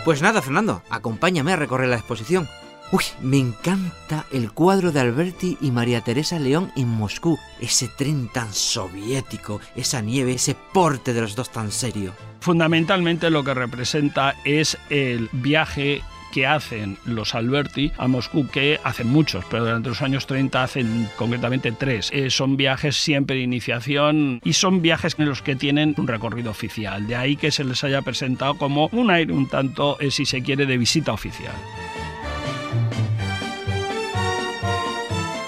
Pues 0.08 0.22
nada, 0.22 0.42
Fernando, 0.42 0.84
acompáñame 0.90 1.52
a 1.52 1.58
recorrer 1.58 1.90
la 1.90 1.98
exposición. 1.98 2.48
Uy, 2.94 3.04
me 3.22 3.40
encanta 3.40 4.24
el 4.32 4.54
cuadro 4.54 4.94
de 4.94 5.02
Alberti 5.02 5.58
y 5.60 5.72
María 5.72 6.00
Teresa 6.00 6.40
León 6.40 6.72
en 6.78 6.88
Moscú. 6.88 7.38
Ese 7.60 7.90
tren 7.90 8.30
tan 8.30 8.54
soviético, 8.54 9.60
esa 9.76 10.00
nieve, 10.00 10.32
ese 10.32 10.56
porte 10.74 11.12
de 11.12 11.20
los 11.20 11.36
dos 11.36 11.50
tan 11.50 11.74
serio. 11.74 12.14
Fundamentalmente 12.40 13.30
lo 13.30 13.44
que 13.44 13.54
representa 13.54 14.34
es 14.46 14.78
el 14.90 15.28
viaje 15.34 16.02
que 16.32 16.46
hacen 16.46 16.98
los 17.06 17.36
Alberti 17.36 17.92
a 17.98 18.08
Moscú, 18.08 18.48
que 18.48 18.80
hacen 18.84 19.08
muchos, 19.08 19.46
pero 19.50 19.66
durante 19.66 19.90
los 19.90 20.02
años 20.02 20.28
30 20.28 20.64
hacen 20.64 21.10
concretamente 21.16 21.72
tres. 21.72 22.10
Eh, 22.14 22.30
son 22.30 22.58
viajes 22.58 22.96
siempre 22.98 23.38
de 23.38 23.44
iniciación 23.44 24.42
y 24.44 24.54
son 24.54 24.82
viajes 24.82 25.16
en 25.18 25.26
los 25.26 25.42
que 25.42 25.56
tienen 25.56 25.96
un 25.98 26.08
recorrido 26.08 26.52
oficial. 26.52 27.08
De 27.08 27.16
ahí 27.16 27.36
que 27.36 27.52
se 27.52 27.64
les 27.64 27.84
haya 27.84 28.02
presentado 28.02 28.56
como 28.56 28.90
un 28.92 29.12
aire 29.12 29.34
un 29.34 29.48
tanto, 29.48 29.98
eh, 30.00 30.12
si 30.12 30.26
se 30.26 30.42
quiere, 30.42 30.66
de 30.66 30.78
visita 30.78 31.12
oficial. 31.12 31.56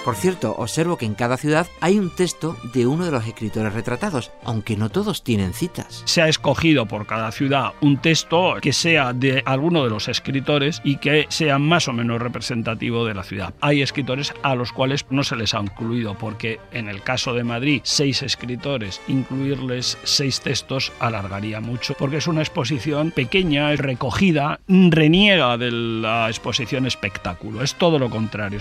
Por 0.04 0.16
cierto, 0.16 0.54
observo 0.56 0.96
que 0.96 1.04
en 1.04 1.14
cada 1.14 1.36
ciudad 1.36 1.66
hay 1.80 1.98
un 1.98 2.08
texto 2.08 2.56
de 2.72 2.86
uno 2.86 3.04
de 3.04 3.10
los 3.10 3.26
escritores 3.26 3.74
retratados, 3.74 4.30
aunque 4.44 4.76
no 4.76 4.88
todos 4.88 5.22
tienen 5.22 5.52
citas. 5.52 6.02
Se 6.06 6.22
ha 6.22 6.28
escogido 6.28 6.86
por 6.86 7.06
cada 7.06 7.30
ciudad 7.32 7.72
un 7.82 7.98
texto 7.98 8.54
que 8.62 8.72
sea 8.72 9.12
de 9.12 9.42
alguno 9.44 9.84
de 9.84 9.90
los 9.90 10.08
escritores 10.08 10.80
y 10.84 10.96
que 10.96 11.26
sea 11.28 11.58
más 11.58 11.86
o 11.86 11.92
menos 11.92 12.20
representativo 12.20 13.04
de 13.04 13.14
la 13.14 13.24
ciudad. 13.24 13.52
Hay 13.60 13.82
escritores 13.82 14.32
a 14.42 14.54
los 14.54 14.72
cuales 14.72 15.04
no 15.10 15.22
se 15.22 15.36
les 15.36 15.52
ha 15.52 15.60
incluido, 15.60 16.16
porque 16.16 16.60
en 16.72 16.88
el 16.88 17.02
caso 17.02 17.34
de 17.34 17.44
Madrid, 17.44 17.82
seis 17.84 18.22
escritores, 18.22 19.02
incluirles 19.06 19.98
seis 20.04 20.40
textos 20.40 20.92
alargaría 20.98 21.60
mucho, 21.60 21.94
porque 21.98 22.16
es 22.16 22.26
una 22.26 22.40
exposición 22.40 23.10
pequeña, 23.10 23.76
recogida, 23.76 24.60
reniega 24.66 25.58
de 25.58 25.70
la 25.70 26.28
exposición 26.28 26.86
espectáculo, 26.86 27.62
es 27.62 27.74
todo 27.74 27.98
lo 27.98 28.08
contrario. 28.08 28.60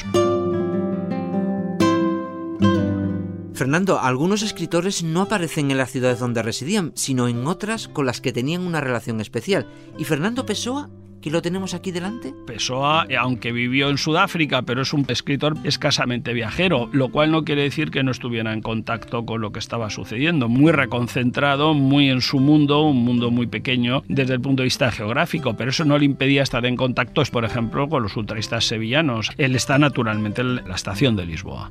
Fernando, 3.60 4.00
algunos 4.00 4.42
escritores 4.42 5.04
no 5.04 5.24
aparecen 5.24 5.70
en 5.70 5.78
las 5.78 5.92
ciudades 5.92 6.20
donde 6.20 6.42
residían, 6.42 6.94
sino 6.96 7.28
en 7.28 7.46
otras 7.46 7.90
con 7.90 8.06
las 8.06 8.22
que 8.22 8.32
tenían 8.32 8.62
una 8.62 8.80
relación 8.80 9.20
especial. 9.20 9.68
¿Y 9.98 10.06
Fernando 10.06 10.46
Pessoa? 10.46 10.90
que 11.22 11.30
lo 11.30 11.42
tenemos 11.42 11.74
aquí 11.74 11.92
delante? 11.92 12.34
Pessoa, 12.48 13.06
eh, 13.10 13.18
aunque 13.18 13.52
vivió 13.52 13.90
en 13.90 13.98
Sudáfrica, 13.98 14.62
pero 14.62 14.84
es 14.84 14.94
un 14.94 15.06
escritor 15.10 15.58
escasamente 15.66 16.32
viajero, 16.32 16.88
lo 16.94 17.10
cual 17.10 17.32
no 17.32 17.44
quiere 17.44 17.64
decir 17.64 17.92
que 17.92 18.02
no 18.02 18.12
estuviera 18.12 18.54
en 18.54 18.62
contacto 18.62 19.26
con 19.26 19.42
lo 19.42 19.52
que 19.52 19.60
estaba 19.60 19.90
sucediendo. 19.90 20.48
Muy 20.48 20.72
reconcentrado, 20.72 21.74
muy 21.74 22.10
en 22.10 22.22
su 22.22 22.40
mundo, 22.40 22.84
un 22.84 23.04
mundo 23.04 23.30
muy 23.30 23.48
pequeño 23.48 24.04
desde 24.08 24.36
el 24.36 24.40
punto 24.40 24.62
de 24.62 24.68
vista 24.68 24.90
geográfico, 24.90 25.58
pero 25.58 25.72
eso 25.72 25.84
no 25.84 25.98
le 25.98 26.06
impedía 26.06 26.44
estar 26.44 26.66
en 26.66 26.78
contacto, 26.78 27.22
por 27.30 27.44
ejemplo, 27.44 27.90
con 27.90 28.04
los 28.04 28.16
ultraístas 28.16 28.64
sevillanos. 28.64 29.32
Él 29.38 29.54
está 29.58 29.78
naturalmente 29.78 30.40
en 30.40 30.56
la 30.56 30.76
estación 30.76 31.18
de 31.18 31.26
Lisboa. 31.26 31.70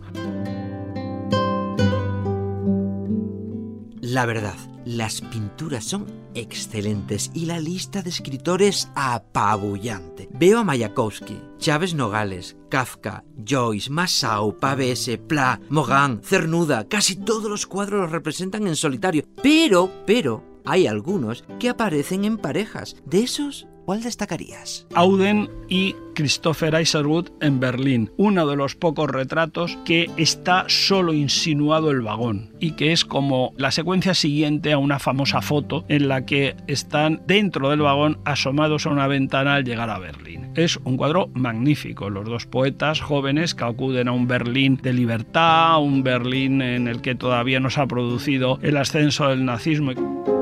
La 4.08 4.24
verdad, 4.24 4.54
las 4.86 5.20
pinturas 5.20 5.84
son 5.84 6.06
excelentes 6.32 7.30
y 7.34 7.44
la 7.44 7.60
lista 7.60 8.00
de 8.00 8.08
escritores 8.08 8.88
apabullante. 8.94 10.30
Veo 10.32 10.60
a 10.60 10.64
Mayakovsky, 10.64 11.38
Chávez 11.58 11.92
Nogales, 11.92 12.56
Kafka, 12.70 13.22
Joyce, 13.46 13.90
Masao, 13.90 14.56
Pavese, 14.58 15.18
Pla, 15.18 15.60
Mogan, 15.68 16.22
Cernuda, 16.24 16.88
casi 16.88 17.16
todos 17.16 17.50
los 17.50 17.66
cuadros 17.66 18.00
los 18.00 18.10
representan 18.10 18.66
en 18.66 18.76
solitario. 18.76 19.24
Pero, 19.42 19.92
pero, 20.06 20.42
hay 20.64 20.86
algunos 20.86 21.44
que 21.58 21.68
aparecen 21.68 22.24
en 22.24 22.38
parejas. 22.38 22.96
De 23.04 23.20
esos 23.20 23.66
¿Cuál 23.88 24.02
destacarías? 24.02 24.87
Auden 24.95 25.49
y 25.66 25.95
Christopher 26.14 26.78
Isherwood 26.78 27.30
en 27.40 27.59
Berlín, 27.59 28.12
uno 28.18 28.47
de 28.47 28.54
los 28.54 28.75
pocos 28.75 29.09
retratos 29.09 29.78
que 29.87 30.11
está 30.18 30.66
solo 30.68 31.14
insinuado 31.14 31.90
el 31.90 32.02
vagón 32.02 32.52
y 32.61 32.73
que 32.73 32.92
es 32.92 33.07
como 33.07 33.54
la 33.57 33.71
secuencia 33.71 34.12
siguiente 34.12 34.75
a 34.75 34.78
una 34.78 34.99
famosa 34.99 35.40
foto 35.40 35.87
en 35.88 36.07
la 36.07 36.26
que 36.26 36.54
están 36.66 37.23
dentro 37.26 37.71
del 37.71 37.80
vagón 37.80 38.21
asomados 38.26 38.85
a 38.85 38.90
una 38.90 39.07
ventana 39.07 39.54
al 39.54 39.64
llegar 39.64 39.88
a 39.88 39.99
Berlín. 39.99 40.52
Es 40.54 40.76
un 40.85 40.99
cuadro 40.99 41.30
magnífico, 41.33 42.11
los 42.11 42.26
dos 42.26 42.45
poetas 42.45 43.00
jóvenes 43.00 43.54
que 43.54 43.64
acuden 43.64 44.09
a 44.09 44.12
un 44.12 44.28
Berlín 44.28 44.78
de 44.83 44.92
libertad, 44.92 45.80
un 45.80 46.02
Berlín 46.02 46.61
en 46.61 46.88
el 46.88 47.00
que 47.00 47.14
todavía 47.14 47.59
no 47.59 47.71
se 47.71 47.80
ha 47.80 47.87
producido 47.87 48.59
el 48.61 48.76
ascenso 48.76 49.28
del 49.28 49.47
nazismo. 49.47 50.38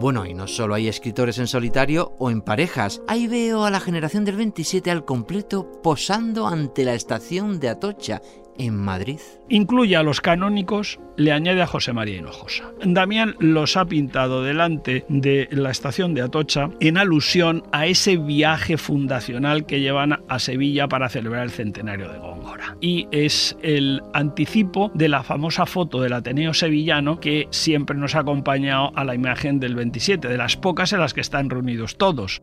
Bueno, 0.00 0.26
y 0.26 0.32
no 0.32 0.46
solo 0.46 0.76
hay 0.76 0.86
escritores 0.86 1.38
en 1.38 1.48
solitario 1.48 2.12
o 2.20 2.30
en 2.30 2.40
parejas, 2.40 3.02
ahí 3.08 3.26
veo 3.26 3.64
a 3.64 3.70
la 3.72 3.80
generación 3.80 4.24
del 4.24 4.36
27 4.36 4.92
al 4.92 5.04
completo 5.04 5.72
posando 5.82 6.46
ante 6.46 6.84
la 6.84 6.94
estación 6.94 7.58
de 7.58 7.68
Atocha 7.68 8.22
en 8.58 8.76
Madrid. 8.76 9.20
Incluye 9.48 9.96
a 9.96 10.02
los 10.02 10.20
canónicos, 10.20 11.00
le 11.16 11.32
añade 11.32 11.62
a 11.62 11.66
José 11.66 11.92
María 11.92 12.18
Hinojosa. 12.18 12.72
Damián 12.84 13.34
los 13.38 13.76
ha 13.76 13.86
pintado 13.86 14.42
delante 14.42 15.04
de 15.08 15.48
la 15.50 15.70
estación 15.70 16.14
de 16.14 16.22
Atocha 16.22 16.70
en 16.80 16.98
alusión 16.98 17.62
a 17.72 17.86
ese 17.86 18.16
viaje 18.16 18.76
fundacional 18.76 19.66
que 19.66 19.80
llevan 19.80 20.22
a 20.28 20.38
Sevilla 20.38 20.88
para 20.88 21.08
celebrar 21.08 21.44
el 21.44 21.50
centenario 21.50 22.12
de 22.12 22.18
Góngora. 22.18 22.76
Y 22.80 23.08
es 23.10 23.56
el 23.62 24.02
anticipo 24.12 24.90
de 24.94 25.08
la 25.08 25.22
famosa 25.22 25.66
foto 25.66 26.00
del 26.00 26.12
Ateneo 26.12 26.52
sevillano 26.52 27.20
que 27.20 27.48
siempre 27.50 27.96
nos 27.96 28.14
ha 28.14 28.20
acompañado 28.20 28.92
a 28.94 29.04
la 29.04 29.14
imagen 29.14 29.60
del 29.60 29.74
27, 29.74 30.28
de 30.28 30.36
las 30.36 30.56
pocas 30.56 30.92
en 30.92 31.00
las 31.00 31.14
que 31.14 31.20
están 31.20 31.50
reunidos 31.50 31.96
todos. 31.96 32.42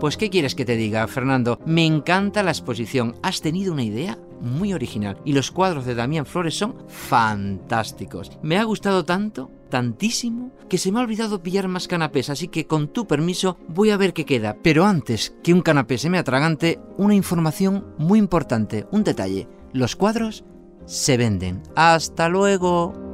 Pues 0.00 0.16
¿qué 0.16 0.30
quieres 0.30 0.54
que 0.54 0.64
te 0.64 0.76
diga, 0.76 1.06
Fernando? 1.08 1.60
Me 1.66 1.84
encanta 1.84 2.42
la 2.42 2.52
exposición. 2.52 3.16
Has 3.22 3.42
tenido 3.42 3.74
una 3.74 3.84
idea 3.84 4.18
muy 4.40 4.72
original 4.72 5.18
y 5.26 5.34
los 5.34 5.50
cuadros 5.50 5.84
de 5.84 5.94
Damián 5.94 6.24
Flores 6.24 6.56
son 6.56 6.74
fantásticos. 6.88 8.30
Me 8.42 8.56
ha 8.56 8.64
gustado 8.64 9.04
tanto, 9.04 9.50
tantísimo, 9.68 10.52
que 10.70 10.78
se 10.78 10.90
me 10.90 11.00
ha 11.00 11.02
olvidado 11.02 11.42
pillar 11.42 11.68
más 11.68 11.86
canapés, 11.86 12.30
así 12.30 12.48
que 12.48 12.66
con 12.66 12.88
tu 12.88 13.06
permiso 13.06 13.58
voy 13.68 13.90
a 13.90 13.98
ver 13.98 14.14
qué 14.14 14.24
queda. 14.24 14.56
Pero 14.62 14.86
antes 14.86 15.36
que 15.42 15.52
un 15.52 15.60
canapé 15.60 15.98
se 15.98 16.08
me 16.08 16.16
atragante, 16.16 16.80
una 16.96 17.14
información 17.14 17.84
muy 17.98 18.18
importante, 18.18 18.86
un 18.92 19.04
detalle. 19.04 19.48
Los 19.74 19.96
cuadros 19.96 20.44
se 20.86 21.18
venden. 21.18 21.62
Hasta 21.76 22.30
luego. 22.30 23.09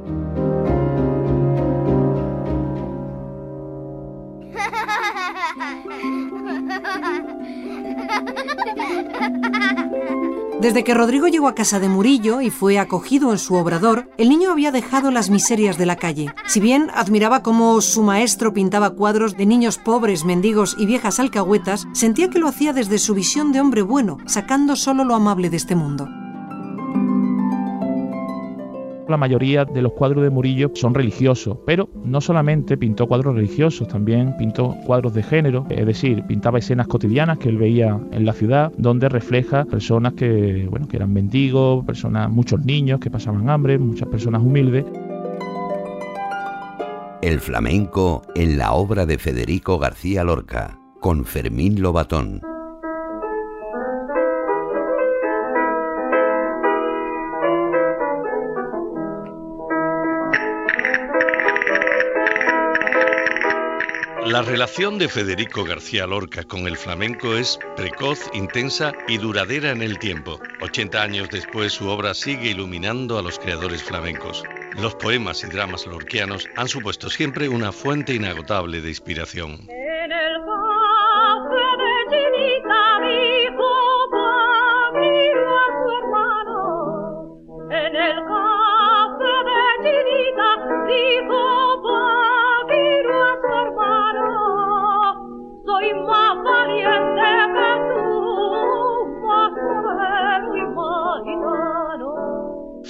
Desde 10.67 10.83
que 10.83 10.93
Rodrigo 10.93 11.29
llegó 11.29 11.47
a 11.47 11.55
casa 11.55 11.79
de 11.79 11.87
Murillo 11.87 12.41
y 12.41 12.49
fue 12.49 12.77
acogido 12.77 13.31
en 13.31 13.37
su 13.37 13.55
obrador, 13.55 14.11
el 14.17 14.27
niño 14.27 14.51
había 14.51 14.73
dejado 14.73 15.11
las 15.11 15.29
miserias 15.29 15.77
de 15.77 15.85
la 15.85 15.95
calle. 15.95 16.27
Si 16.45 16.59
bien 16.59 16.91
admiraba 16.93 17.41
cómo 17.41 17.79
su 17.79 18.03
maestro 18.03 18.51
pintaba 18.51 18.89
cuadros 18.89 19.37
de 19.37 19.45
niños 19.45 19.77
pobres, 19.77 20.25
mendigos 20.25 20.75
y 20.77 20.85
viejas 20.85 21.21
alcahuetas, 21.21 21.87
sentía 21.93 22.29
que 22.29 22.39
lo 22.39 22.49
hacía 22.49 22.73
desde 22.73 22.97
su 22.97 23.13
visión 23.13 23.53
de 23.53 23.61
hombre 23.61 23.81
bueno, 23.81 24.17
sacando 24.25 24.75
solo 24.75 25.05
lo 25.05 25.15
amable 25.15 25.49
de 25.49 25.55
este 25.55 25.75
mundo. 25.75 26.09
La 29.07 29.15
mayoría 29.15 29.63
de 29.63 29.81
los 29.81 29.93
cuadros 29.93 30.21
de 30.23 30.29
Murillo 30.29 30.71
son 30.73 30.93
religiosos, 30.93 31.59
pero 31.65 31.87
no 32.03 32.19
solamente 32.19 32.75
pintó 32.75 33.07
cuadros 33.07 33.35
religiosos, 33.35 33.87
también 33.87 34.35
pintó 34.37 34.75
cuadros 34.85 35.13
de 35.13 35.23
género, 35.23 35.65
es 35.69 35.85
decir, 35.85 36.23
pintaba 36.27 36.59
escenas 36.59 36.87
cotidianas 36.87 37.37
que 37.37 37.47
él 37.47 37.57
veía 37.57 37.97
en 38.11 38.25
la 38.25 38.33
ciudad, 38.33 38.73
donde 38.77 39.07
refleja 39.07 39.63
personas 39.63 40.13
que, 40.13 40.67
bueno, 40.69 40.89
que 40.89 40.97
eran 40.97 41.13
mendigos, 41.13 41.85
personas, 41.85 42.29
muchos 42.29 42.65
niños 42.65 42.99
que 42.99 43.09
pasaban 43.09 43.49
hambre, 43.49 43.79
muchas 43.79 44.09
personas 44.09 44.41
humildes. 44.41 44.83
El 47.21 47.39
flamenco 47.39 48.23
en 48.35 48.57
la 48.57 48.73
obra 48.73 49.05
de 49.05 49.17
Federico 49.17 49.79
García 49.79 50.25
Lorca, 50.25 50.79
con 50.99 51.23
Fermín 51.23 51.81
Lobatón. 51.81 52.56
La 64.27 64.41
relación 64.41 64.97
de 64.97 65.07
Federico 65.07 65.63
García 65.63 66.05
Lorca 66.05 66.43
con 66.43 66.67
el 66.67 66.75
flamenco 66.75 67.37
es 67.37 67.57
precoz, 67.77 68.19
intensa 68.33 68.91
y 69.07 69.19
duradera 69.19 69.71
en 69.71 69.81
el 69.81 69.97
tiempo. 69.99 70.37
80 70.59 71.01
años 71.01 71.29
después 71.29 71.71
su 71.71 71.87
obra 71.87 72.13
sigue 72.13 72.49
iluminando 72.49 73.17
a 73.17 73.21
los 73.21 73.39
creadores 73.39 73.81
flamencos. 73.81 74.43
Los 74.73 74.95
poemas 74.95 75.45
y 75.45 75.47
dramas 75.47 75.87
lorquianos 75.87 76.49
han 76.57 76.67
supuesto 76.67 77.09
siempre 77.09 77.47
una 77.47 77.71
fuente 77.71 78.13
inagotable 78.13 78.81
de 78.81 78.89
inspiración. 78.89 79.65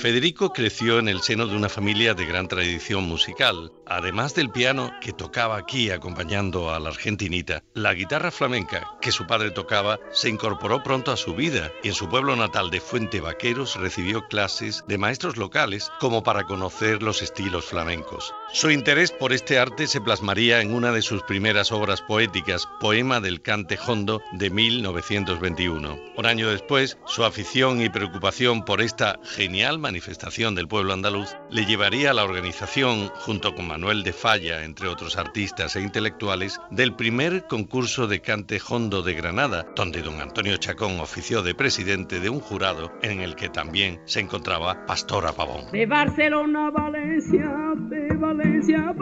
Federico 0.08 0.54
creció 0.54 1.00
en 1.00 1.10
el 1.10 1.20
seno 1.22 1.48
de 1.48 1.58
una 1.58 1.67
familia 1.67 2.13
de 2.13 2.26
gran 2.26 2.48
tradición 2.48 3.04
musical. 3.04 3.74
Además 3.97 4.36
del 4.36 4.51
piano 4.51 4.91
que 5.01 5.12
tocaba 5.12 5.57
aquí 5.57 5.89
acompañando 5.89 6.69
a 6.71 6.79
la 6.79 6.89
argentinita, 6.89 7.63
la 7.73 7.95
guitarra 7.95 8.29
flamenca 8.29 8.88
que 9.01 9.12
su 9.12 9.25
padre 9.25 9.49
tocaba 9.49 9.99
se 10.12 10.29
incorporó 10.29 10.83
pronto 10.83 11.12
a 11.12 11.17
su 11.17 11.33
vida 11.33 11.71
y 11.81 11.88
en 11.88 11.95
su 11.95 12.07
pueblo 12.07 12.36
natal 12.36 12.69
de 12.69 12.79
Fuente 12.79 13.21
Vaqueros 13.21 13.75
recibió 13.75 14.27
clases 14.27 14.83
de 14.88 14.99
maestros 14.99 15.38
locales 15.38 15.91
como 15.99 16.21
para 16.21 16.43
conocer 16.43 17.01
los 17.01 17.23
estilos 17.23 17.65
flamencos. 17.65 18.36
Su 18.53 18.69
interés 18.69 19.12
por 19.12 19.33
este 19.33 19.57
arte 19.57 19.88
se 19.88 19.99
plasmaría 19.99 20.62
en 20.62 20.75
una 20.75 20.91
de 20.91 21.01
sus 21.01 21.23
primeras 21.23 21.71
obras 21.71 22.03
poéticas, 22.03 22.69
Poema 22.79 23.19
del 23.19 23.41
Cante 23.41 23.79
Hondo 23.83 24.21
de 24.33 24.51
1921. 24.51 25.99
Un 26.15 26.25
año 26.27 26.51
después, 26.51 26.99
su 27.07 27.23
afición 27.23 27.81
y 27.81 27.89
preocupación 27.89 28.63
por 28.63 28.79
esta 28.79 29.17
genial 29.23 29.79
manifestación 29.79 30.53
del 30.53 30.67
pueblo 30.67 30.93
andaluz 30.93 31.36
le 31.49 31.65
llevaría 31.65 32.12
a 32.12 32.13
la 32.13 32.23
organización, 32.23 33.10
junto 33.25 33.55
con 33.55 33.67
Manuel 33.67 33.87
de 33.88 34.12
Falla, 34.12 34.65
entre 34.65 34.89
otros 34.89 35.17
artistas 35.17 35.78
e 35.78 35.82
intelectuales, 35.82 36.60
del 36.71 36.93
primer 36.93 37.47
concurso 37.47 38.06
de 38.06 38.19
cante 38.19 38.60
hondo 38.67 39.02
de 39.02 39.13
Granada, 39.13 39.65
donde 39.78 40.02
don 40.02 40.19
Antonio 40.19 40.58
Chacón 40.58 41.00
ofició 41.00 41.41
de 41.41 41.56
presidente 41.56 42.19
de 42.19 42.30
un 42.30 42.41
jurado 42.41 42.91
en 43.02 43.21
el 43.21 43.36
que 43.36 43.47
también 43.47 44.02
se 44.04 44.19
encontraba 44.19 44.86
Pastora 44.86 45.32
Pavón. 45.32 45.71
De 45.71 45.86
Barcelona 45.86 46.67
a 46.67 46.71
Valencia, 46.71 47.50
de 47.78 48.13
Valencia 48.17 48.89
a 48.89 48.93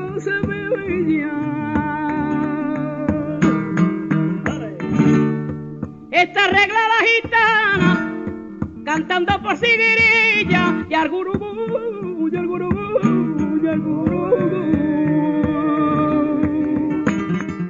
Esta 6.11 6.47
regla 6.47 6.79
la 6.87 7.07
gitana 7.07 8.05
cantando 8.85 9.41
por 9.41 9.57
Siguirilla 9.57 10.85
y 10.87 10.93
al 10.93 11.09
gurubú, 11.09 12.29
y 12.31 12.35
al 12.37 12.47
gurubú, 12.47 12.74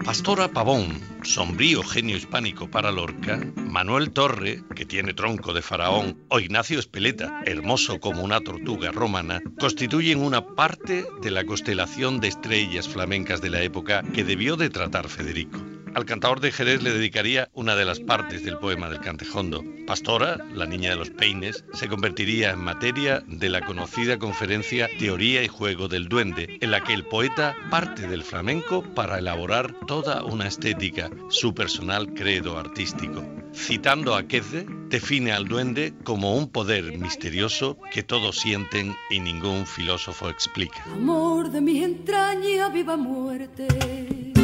Pastora 0.05 0.47
Pavón, 0.47 1.01
sombrío 1.23 1.83
genio 1.83 2.15
hispánico 2.15 2.69
para 2.71 2.91
Lorca, 2.91 3.39
Manuel 3.55 4.11
Torre, 4.11 4.63
que 4.73 4.85
tiene 4.85 5.13
tronco 5.13 5.51
de 5.51 5.61
faraón, 5.61 6.17
o 6.29 6.39
Ignacio 6.39 6.79
Espeleta, 6.79 7.41
hermoso 7.45 7.99
como 7.99 8.23
una 8.23 8.39
tortuga 8.39 8.91
romana, 8.91 9.41
constituyen 9.59 10.21
una 10.21 10.55
parte 10.55 11.05
de 11.21 11.31
la 11.31 11.43
constelación 11.43 12.21
de 12.21 12.29
estrellas 12.29 12.87
flamencas 12.87 13.41
de 13.41 13.49
la 13.49 13.61
época 13.61 14.03
que 14.13 14.23
debió 14.23 14.55
de 14.55 14.69
tratar 14.69 15.09
Federico. 15.09 15.59
Al 15.95 16.03
cantador 16.03 16.41
de 16.41 16.51
Jerez 16.51 16.83
le 16.83 16.91
dedicaría 16.91 17.49
una 17.53 17.73
de 17.77 17.85
las 17.85 18.01
partes 18.01 18.43
del 18.43 18.57
poema 18.57 18.89
del 18.89 18.99
Cantejondo. 18.99 19.63
Pastora, 19.87 20.37
la 20.53 20.65
niña 20.65 20.89
de 20.89 20.97
los 20.97 21.09
peines, 21.09 21.63
se 21.73 21.87
convertiría 21.87 22.51
en 22.51 22.59
materia 22.59 23.23
de 23.27 23.47
la 23.47 23.65
conocida 23.65 24.19
conferencia 24.19 24.89
Teoría 24.99 25.41
y 25.41 25.47
Juego 25.47 25.87
del 25.87 26.09
Duende, 26.09 26.57
en 26.59 26.71
la 26.71 26.81
que 26.81 26.91
el 26.91 27.05
poeta 27.05 27.55
parte 27.71 28.09
del 28.09 28.23
flamenco 28.23 28.83
para 28.93 29.19
elaborar 29.19 29.73
toda 29.87 30.25
una 30.25 30.47
estética, 30.47 31.09
su 31.29 31.55
personal 31.55 32.13
credo 32.13 32.57
artístico. 32.59 33.23
Citando 33.53 34.15
a 34.15 34.27
Queze, 34.27 34.65
define 34.89 35.31
al 35.31 35.47
duende 35.47 35.93
como 36.03 36.35
un 36.35 36.49
poder 36.49 36.97
misterioso 36.97 37.77
que 37.93 38.03
todos 38.03 38.37
sienten 38.37 38.97
y 39.09 39.21
ningún 39.21 39.65
filósofo 39.65 40.27
explica. 40.27 40.83
Amor 40.91 41.51
de 41.51 41.61
mi 41.61 41.81
entraña, 41.81 42.67
viva 42.67 42.97
muerte. 42.97 44.34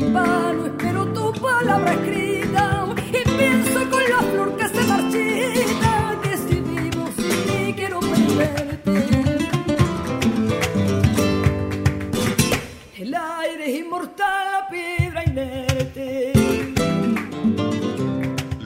En 0.00 0.14
vano 0.14 0.66
espero 0.66 1.04
tu 1.12 1.30
palabra 1.34 1.92
escrita 1.92 2.86
y 2.96 3.28
pienso 3.36 3.90
con 3.90 4.02
la 4.08 4.18
flor 4.30 4.56
que 4.56 4.68
se 4.68 4.82
marchita 4.84 6.18
que 6.22 6.36
si 6.38 6.60
vivo 6.60 7.06
sin 7.16 7.44
ti 7.46 7.74
quiero 7.74 8.00
perderte. 8.00 9.29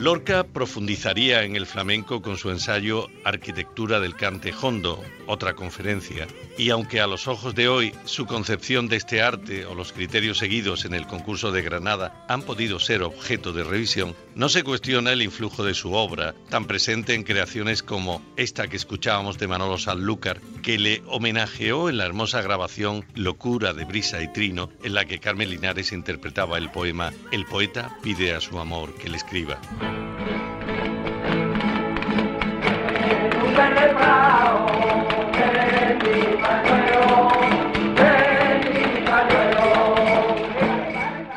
Lorca 0.05 0.43
profundizaría 0.43 1.45
en 1.45 1.55
el 1.55 1.65
flamenco 1.65 2.21
con 2.21 2.37
su 2.37 2.51
ensayo 2.51 3.07
Arquitectura 3.23 3.99
del 3.99 4.15
Cante 4.15 4.53
Hondo, 4.61 5.03
otra 5.25 5.55
conferencia, 5.55 6.27
y 6.59 6.69
aunque 6.69 7.01
a 7.01 7.07
los 7.07 7.27
ojos 7.27 7.55
de 7.55 7.67
hoy 7.67 7.91
su 8.03 8.27
concepción 8.27 8.87
de 8.87 8.97
este 8.97 9.23
arte 9.23 9.65
o 9.65 9.73
los 9.73 9.93
criterios 9.93 10.37
seguidos 10.37 10.85
en 10.85 10.93
el 10.93 11.07
concurso 11.07 11.51
de 11.51 11.63
Granada 11.63 12.23
han 12.29 12.43
podido 12.43 12.79
ser 12.79 13.01
objeto 13.01 13.51
de 13.51 13.63
revisión, 13.63 14.15
no 14.35 14.47
se 14.47 14.61
cuestiona 14.63 15.11
el 15.11 15.23
influjo 15.23 15.63
de 15.65 15.73
su 15.73 15.93
obra, 15.93 16.35
tan 16.49 16.65
presente 16.65 17.15
en 17.15 17.23
creaciones 17.23 17.81
como 17.81 18.21
esta 18.37 18.67
que 18.67 18.77
escuchábamos 18.77 19.39
de 19.39 19.47
Manolo 19.47 19.79
Sanlúcar, 19.79 20.39
que 20.61 20.77
le 20.77 21.01
homenajeó 21.07 21.89
en 21.89 21.97
la 21.97 22.05
hermosa 22.05 22.43
grabación 22.43 23.05
Locura 23.15 23.73
de 23.73 23.85
Brisa 23.85 24.21
y 24.21 24.31
Trino, 24.31 24.69
en 24.83 24.93
la 24.93 25.05
que 25.05 25.17
Carmen 25.17 25.49
Linares 25.49 25.91
interpretaba 25.91 26.59
el 26.59 26.69
poema 26.69 27.11
El 27.31 27.45
poeta 27.45 27.97
pide 28.03 28.35
a 28.35 28.39
su 28.39 28.59
amor 28.59 28.93
que 28.93 29.09
le 29.09 29.17
escriba. 29.17 29.59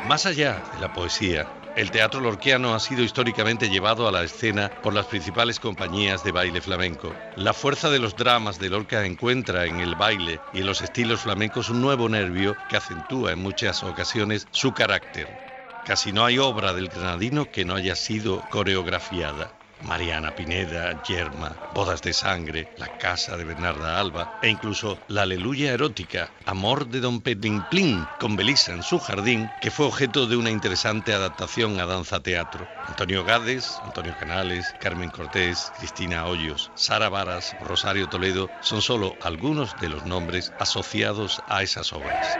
Más 0.07 0.25
allá 0.25 0.61
de 0.73 0.81
la 0.81 0.91
poesía, 0.91 1.47
el 1.77 1.91
teatro 1.91 2.19
lorquiano 2.19 2.75
ha 2.75 2.79
sido 2.81 3.03
históricamente 3.03 3.69
llevado 3.69 4.05
a 4.05 4.11
la 4.11 4.23
escena 4.23 4.69
por 4.81 4.93
las 4.93 5.05
principales 5.05 5.61
compañías 5.61 6.25
de 6.25 6.33
baile 6.33 6.59
flamenco. 6.59 7.15
La 7.37 7.53
fuerza 7.53 7.89
de 7.89 7.99
los 7.99 8.17
dramas 8.17 8.59
de 8.59 8.69
Lorca 8.69 9.05
encuentra 9.05 9.65
en 9.65 9.79
el 9.79 9.95
baile 9.95 10.41
y 10.51 10.59
en 10.59 10.65
los 10.65 10.81
estilos 10.81 11.21
flamencos 11.21 11.69
un 11.69 11.81
nuevo 11.81 12.09
nervio 12.09 12.57
que 12.69 12.75
acentúa 12.75 13.31
en 13.31 13.39
muchas 13.39 13.81
ocasiones 13.83 14.45
su 14.51 14.73
carácter. 14.73 15.48
Casi 15.89 16.13
no 16.13 16.23
hay 16.23 16.37
obra 16.37 16.75
del 16.75 16.87
granadino 16.87 17.49
que 17.49 17.65
no 17.65 17.73
haya 17.73 17.95
sido 17.95 18.41
coreografiada. 18.51 19.55
Mariana 19.81 20.35
Pineda, 20.35 20.93
Yerma, 21.01 21.57
Bodas 21.73 22.03
de 22.03 22.13
Sangre, 22.13 22.67
La 22.75 22.89
Casa 22.89 23.37
de 23.37 23.43
Bernarda 23.43 23.99
Alba 23.99 24.29
e 24.39 24.49
incluso 24.49 25.01
La 25.07 25.23
Aleluya 25.23 25.73
Erótica, 25.73 26.31
Amor 26.45 26.89
de 26.89 26.99
Don 26.99 27.21
Plin 27.21 28.07
con 28.19 28.35
Belisa 28.35 28.73
en 28.73 28.83
su 28.83 28.99
jardín, 28.99 29.51
que 29.59 29.71
fue 29.71 29.87
objeto 29.87 30.27
de 30.27 30.37
una 30.37 30.51
interesante 30.51 31.11
adaptación 31.11 31.79
a 31.79 31.87
danza 31.87 32.21
teatro. 32.21 32.67
Antonio 32.87 33.23
Gades, 33.23 33.79
Antonio 33.83 34.15
Canales, 34.15 34.75
Carmen 34.77 35.09
Cortés, 35.09 35.71
Cristina 35.75 36.27
Hoyos, 36.27 36.71
Sara 36.75 37.09
Varas, 37.09 37.55
Rosario 37.59 38.07
Toledo 38.09 38.51
son 38.59 38.83
solo 38.83 39.17
algunos 39.21 39.75
de 39.75 39.89
los 39.89 40.03
nombres 40.03 40.53
asociados 40.59 41.41
a 41.47 41.63
esas 41.63 41.91
obras. 41.93 42.37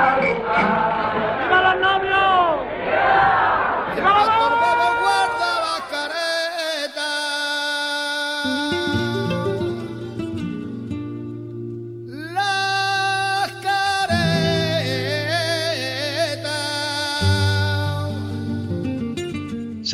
Hallelujah. 0.00 0.79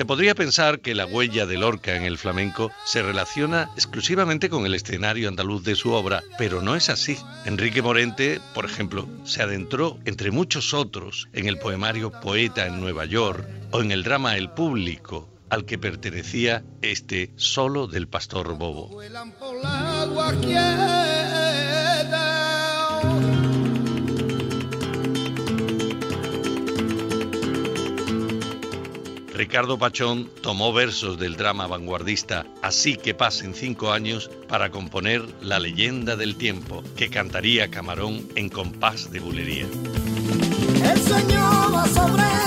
Podría 0.06 0.34
pensar 0.34 0.80
que 0.80 0.94
la 0.94 1.06
huella 1.06 1.46
de 1.46 1.58
Lorca 1.58 1.96
en 1.96 2.04
el 2.04 2.18
flamenco 2.18 2.70
se 2.84 3.02
relaciona 3.02 3.70
exclusivamente 3.74 4.48
con 4.48 4.64
el 4.66 4.74
escenario 4.74 5.28
andaluz 5.28 5.64
de 5.64 5.74
su 5.74 5.92
obra, 5.92 6.22
pero 6.38 6.62
no 6.62 6.76
es 6.76 6.88
así. 6.88 7.18
Enrique 7.44 7.82
Morente, 7.82 8.40
por 8.54 8.64
ejemplo, 8.64 9.08
se 9.24 9.42
adentró, 9.42 9.98
entre 10.04 10.30
muchos 10.30 10.74
otros, 10.74 11.28
en 11.32 11.46
el 11.46 11.58
poemario 11.58 12.10
Poeta 12.10 12.66
en 12.66 12.80
Nueva 12.80 13.04
York 13.04 13.46
o 13.70 13.82
en 13.82 13.90
el 13.90 14.02
drama 14.02 14.36
El 14.36 14.50
Público, 14.50 15.28
al 15.50 15.64
que 15.64 15.78
pertenecía 15.78 16.64
este 16.82 17.32
solo 17.36 17.86
del 17.86 18.08
pastor 18.08 18.56
Bobo. 18.56 19.00
Ricardo 29.36 29.78
Pachón 29.78 30.30
tomó 30.40 30.72
versos 30.72 31.18
del 31.18 31.36
drama 31.36 31.66
vanguardista 31.66 32.46
Así 32.62 32.96
que 32.96 33.12
pasen 33.12 33.54
cinco 33.54 33.92
años 33.92 34.30
para 34.48 34.70
componer 34.70 35.22
La 35.42 35.58
leyenda 35.58 36.16
del 36.16 36.36
tiempo, 36.36 36.82
que 36.96 37.10
cantaría 37.10 37.70
Camarón 37.70 38.26
en 38.34 38.48
compás 38.48 39.10
de 39.12 39.20
bulería. 39.20 39.66
El 40.84 41.00
sueño 41.02 41.72
va 41.74 41.86
sobre 41.86 42.45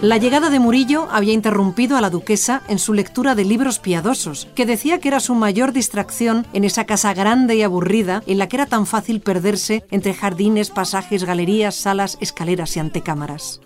La 0.00 0.16
llegada 0.16 0.48
de 0.48 0.60
Murillo 0.60 1.08
había 1.10 1.32
interrumpido 1.32 1.96
a 1.96 2.00
la 2.00 2.08
duquesa 2.08 2.62
en 2.68 2.78
su 2.78 2.94
lectura 2.94 3.34
de 3.34 3.44
libros 3.44 3.80
piadosos, 3.80 4.46
que 4.54 4.64
decía 4.64 5.00
que 5.00 5.08
era 5.08 5.18
su 5.18 5.34
mayor 5.34 5.72
distracción 5.72 6.46
en 6.52 6.62
esa 6.62 6.84
casa 6.84 7.12
grande 7.14 7.56
y 7.56 7.62
aburrida 7.62 8.22
en 8.26 8.38
la 8.38 8.48
que 8.48 8.56
era 8.56 8.66
tan 8.66 8.86
fácil 8.86 9.20
perderse 9.20 9.84
entre 9.90 10.14
jardines, 10.14 10.70
pasajes, 10.70 11.24
galerías, 11.24 11.74
salas, 11.74 12.16
escaleras 12.20 12.76
y 12.76 12.78
antecámaras. 12.78 13.60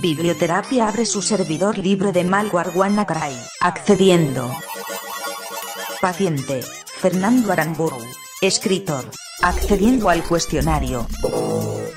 Biblioterapia 0.00 0.86
abre 0.86 1.04
su 1.04 1.20
servidor 1.20 1.76
libre 1.76 2.12
de 2.12 2.22
malware 2.22 2.70
WannaCry, 2.76 3.34
accediendo. 3.60 4.52
Paciente, 6.00 6.60
Fernando 7.00 7.50
Aramburu, 7.50 7.98
escritor, 8.40 9.04
accediendo 9.42 10.08
al 10.08 10.22
cuestionario. 10.22 11.06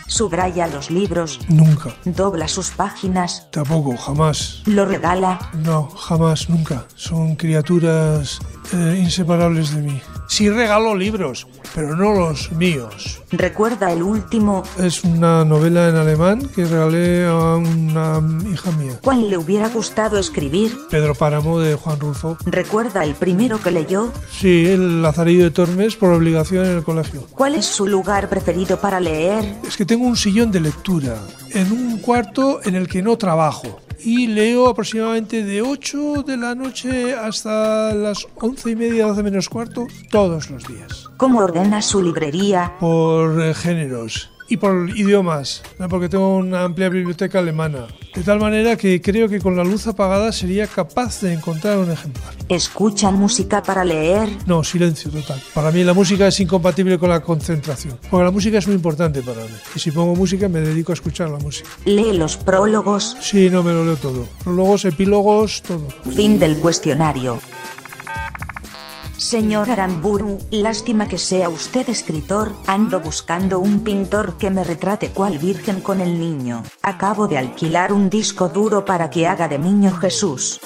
Subraya 0.07 0.67
los 0.67 0.91
libros, 0.91 1.39
Nunca. 1.47 1.95
dobla 2.03 2.47
sus 2.47 2.71
páginas, 2.71 3.47
Tampoco, 3.51 3.95
jamás. 3.95 4.61
lo 4.65 4.85
regala, 4.85 5.39
No, 5.53 5.89
jamás, 5.89 6.49
nunca. 6.49 6.85
Son 6.95 7.35
criaturas 7.35 8.39
eh, 8.73 8.99
inseparables 9.01 9.73
de 9.73 9.81
mí. 9.81 10.01
Sí 10.31 10.49
regalo 10.49 10.95
libros, 10.95 11.45
pero 11.75 11.93
no 11.97 12.13
los 12.13 12.53
míos. 12.53 13.21
recuerda 13.33 13.91
el 13.91 14.01
último, 14.01 14.63
Es 14.79 15.03
una 15.03 15.43
novela 15.43 15.89
en 15.89 15.97
alemán 15.97 16.47
que 16.55 16.63
regalé 16.63 17.25
a 17.27 17.57
una 17.57 18.21
hija 18.49 18.71
mía. 18.71 18.97
cuál 19.03 19.29
le 19.29 19.37
hubiera 19.37 19.67
gustado 19.67 20.17
escribir, 20.17 20.71
Pedro 20.89 21.15
Páramo 21.15 21.59
de 21.59 21.75
Juan 21.75 21.99
Rulfo. 21.99 22.37
recuerda 22.45 23.03
el 23.03 23.13
primero 23.15 23.59
que 23.61 23.71
leyó, 23.71 24.09
Sí, 24.31 24.67
el 24.67 25.01
Lazarillo 25.01 25.43
de 25.43 25.51
Tormes 25.51 25.97
por 25.97 26.13
obligación 26.13 26.65
en 26.65 26.77
el 26.77 26.83
colegio. 26.83 27.27
cuál 27.31 27.55
es 27.55 27.65
su 27.65 27.85
lugar 27.85 28.29
preferido 28.29 28.79
para 28.79 29.01
leer, 29.01 29.57
Es 29.67 29.75
que 29.75 29.85
tengo 29.85 30.05
un 30.05 30.15
sillón 30.15 30.49
de 30.49 30.61
lectura 30.61 31.17
en 31.49 31.73
un 31.73 31.99
cuarto 31.99 32.61
en 32.63 32.75
el 32.75 32.87
que 32.87 33.01
no 33.01 33.17
trabajo. 33.17 33.81
Y 34.03 34.27
leo 34.27 34.67
aproximadamente 34.67 35.43
de 35.43 35.61
8 35.61 36.23
de 36.25 36.37
la 36.37 36.55
noche 36.55 37.13
hasta 37.13 37.93
las 37.93 38.25
11 38.35 38.71
y 38.71 38.75
media, 38.75 39.05
12 39.07 39.23
menos 39.23 39.47
cuarto, 39.49 39.87
todos 40.09 40.49
los 40.49 40.67
días. 40.67 41.05
cómo 41.17 41.39
ordena 41.39 41.81
su 41.81 42.01
librería, 42.01 42.73
Por 42.79 43.41
eh, 43.41 43.53
géneros. 43.53 44.29
Y 44.51 44.57
por 44.57 44.89
idiomas, 44.97 45.63
¿no? 45.79 45.87
porque 45.87 46.09
tengo 46.09 46.35
una 46.35 46.63
amplia 46.63 46.89
biblioteca 46.89 47.39
alemana. 47.39 47.87
De 48.13 48.21
tal 48.21 48.41
manera 48.41 48.75
que 48.75 49.01
creo 49.01 49.29
que 49.29 49.39
con 49.39 49.55
la 49.55 49.63
luz 49.63 49.87
apagada 49.87 50.33
sería 50.33 50.67
capaz 50.67 51.21
de 51.21 51.31
encontrar 51.31 51.77
un 51.77 51.89
ejemplar. 51.89 52.33
¿Escuchan 52.49 53.15
música 53.15 53.63
para 53.63 53.85
leer? 53.85 54.27
No, 54.45 54.61
silencio 54.61 55.09
total. 55.09 55.41
Para 55.53 55.71
mí 55.71 55.85
la 55.85 55.93
música 55.93 56.27
es 56.27 56.37
incompatible 56.41 56.99
con 56.99 57.09
la 57.09 57.21
concentración, 57.21 57.97
porque 58.09 58.25
la 58.25 58.31
música 58.31 58.57
es 58.57 58.67
muy 58.67 58.75
importante 58.75 59.21
para 59.21 59.41
mí. 59.43 59.55
Y 59.73 59.79
si 59.79 59.89
pongo 59.91 60.15
música 60.15 60.49
me 60.49 60.59
dedico 60.59 60.91
a 60.91 60.95
escuchar 60.95 61.29
la 61.29 61.39
música. 61.39 61.69
¿Lee 61.85 62.11
los 62.11 62.35
prólogos? 62.35 63.15
Sí, 63.21 63.49
no 63.49 63.63
me 63.63 63.71
lo 63.71 63.85
leo 63.85 63.95
todo. 63.95 64.27
Prólogos, 64.43 64.83
epílogos, 64.83 65.61
todo. 65.61 65.87
Fin 66.13 66.37
del 66.39 66.57
cuestionario. 66.57 67.39
Señor 69.21 69.69
Aramburu, 69.69 70.39
lástima 70.49 71.07
que 71.07 71.19
sea 71.19 71.47
usted 71.47 71.87
escritor, 71.89 72.53
ando 72.65 72.99
buscando 72.99 73.59
un 73.59 73.81
pintor 73.81 74.35
que 74.39 74.49
me 74.49 74.63
retrate 74.63 75.09
cual 75.11 75.37
virgen 75.37 75.79
con 75.79 76.01
el 76.01 76.19
niño. 76.19 76.63
Acabo 76.81 77.27
de 77.27 77.37
alquilar 77.37 77.93
un 77.93 78.09
disco 78.09 78.49
duro 78.49 78.83
para 78.83 79.11
que 79.11 79.27
haga 79.27 79.47
de 79.47 79.59
niño 79.59 79.91
Jesús. 79.91 80.59